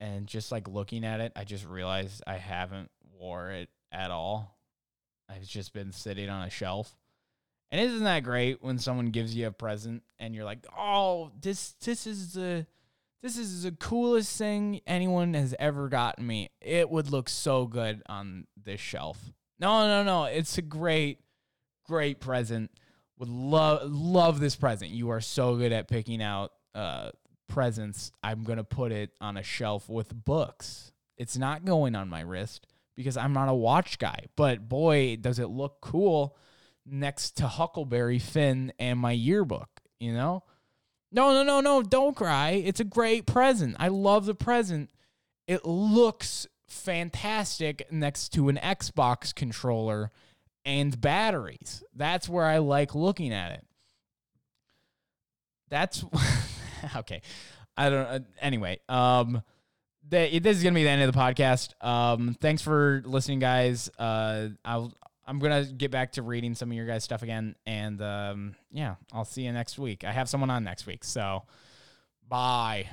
and 0.00 0.26
just 0.26 0.52
like 0.52 0.68
looking 0.68 1.04
at 1.04 1.20
it, 1.20 1.32
I 1.36 1.44
just 1.44 1.66
realized 1.66 2.22
I 2.26 2.36
haven't 2.36 2.90
wore 3.18 3.50
it 3.50 3.68
at 3.92 4.10
all. 4.10 4.58
I've 5.28 5.46
just 5.46 5.72
been 5.72 5.92
sitting 5.92 6.28
on 6.28 6.46
a 6.46 6.50
shelf. 6.50 6.96
And 7.70 7.80
isn't 7.80 8.04
that 8.04 8.22
great 8.22 8.62
when 8.62 8.78
someone 8.78 9.06
gives 9.06 9.34
you 9.34 9.48
a 9.48 9.50
present 9.50 10.02
and 10.18 10.34
you're 10.34 10.44
like, 10.44 10.64
"Oh, 10.78 11.32
this 11.40 11.72
this 11.80 12.06
is 12.06 12.32
the 12.34 12.66
this 13.22 13.36
is 13.36 13.64
the 13.64 13.72
coolest 13.72 14.36
thing 14.38 14.80
anyone 14.86 15.34
has 15.34 15.54
ever 15.58 15.88
gotten 15.88 16.26
me. 16.26 16.50
It 16.60 16.88
would 16.88 17.10
look 17.10 17.28
so 17.28 17.66
good 17.66 18.02
on 18.06 18.46
this 18.62 18.80
shelf." 18.80 19.32
No, 19.58 19.88
no, 19.88 20.04
no. 20.04 20.24
It's 20.24 20.58
a 20.58 20.62
great 20.62 21.20
great 21.84 22.20
present 22.20 22.70
would 23.18 23.28
love 23.28 23.90
love 23.90 24.40
this 24.40 24.56
present. 24.56 24.90
You 24.90 25.10
are 25.10 25.20
so 25.20 25.56
good 25.56 25.72
at 25.72 25.88
picking 25.88 26.22
out 26.22 26.52
uh, 26.74 27.10
presents. 27.48 28.12
I'm 28.22 28.44
gonna 28.44 28.64
put 28.64 28.92
it 28.92 29.10
on 29.20 29.36
a 29.36 29.42
shelf 29.42 29.88
with 29.88 30.24
books. 30.24 30.92
It's 31.16 31.36
not 31.36 31.64
going 31.64 31.94
on 31.94 32.08
my 32.08 32.20
wrist 32.20 32.66
because 32.96 33.16
I'm 33.16 33.32
not 33.32 33.48
a 33.48 33.54
watch 33.54 33.98
guy. 33.98 34.26
But 34.36 34.68
boy, 34.68 35.16
does 35.16 35.38
it 35.38 35.48
look 35.48 35.80
cool 35.80 36.36
next 36.84 37.36
to 37.38 37.46
Huckleberry 37.46 38.18
Finn 38.18 38.72
and 38.78 38.98
my 38.98 39.12
yearbook, 39.12 39.68
you 39.98 40.12
know? 40.12 40.44
No, 41.12 41.32
no, 41.32 41.42
no, 41.42 41.60
no, 41.60 41.82
don't 41.82 42.16
cry. 42.16 42.50
It's 42.50 42.80
a 42.80 42.84
great 42.84 43.26
present. 43.26 43.76
I 43.78 43.88
love 43.88 44.26
the 44.26 44.34
present. 44.34 44.90
It 45.46 45.64
looks 45.64 46.46
fantastic 46.68 47.90
next 47.92 48.30
to 48.30 48.48
an 48.48 48.58
Xbox 48.62 49.34
controller 49.34 50.10
and 50.64 51.00
batteries. 51.00 51.84
That's 51.94 52.28
where 52.28 52.44
I 52.44 52.58
like 52.58 52.94
looking 52.94 53.32
at 53.32 53.52
it. 53.52 53.66
That's 55.68 56.04
okay. 56.96 57.22
I 57.76 57.90
don't. 57.90 58.06
Uh, 58.06 58.18
anyway, 58.40 58.80
um, 58.88 59.42
this 60.08 60.44
is 60.44 60.62
gonna 60.62 60.74
be 60.74 60.84
the 60.84 60.90
end 60.90 61.02
of 61.02 61.12
the 61.12 61.18
podcast. 61.18 61.72
Um, 61.84 62.36
thanks 62.40 62.62
for 62.62 63.02
listening, 63.04 63.38
guys. 63.38 63.90
Uh, 63.98 64.48
I'll 64.64 64.92
I'm 65.26 65.38
gonna 65.38 65.64
get 65.64 65.90
back 65.90 66.12
to 66.12 66.22
reading 66.22 66.54
some 66.54 66.70
of 66.70 66.76
your 66.76 66.86
guys' 66.86 67.04
stuff 67.04 67.22
again, 67.22 67.56
and 67.66 68.00
um, 68.00 68.56
yeah, 68.70 68.94
I'll 69.12 69.24
see 69.24 69.42
you 69.42 69.52
next 69.52 69.78
week. 69.78 70.04
I 70.04 70.12
have 70.12 70.28
someone 70.28 70.50
on 70.50 70.64
next 70.64 70.86
week, 70.86 71.04
so 71.04 71.42
bye. 72.28 72.86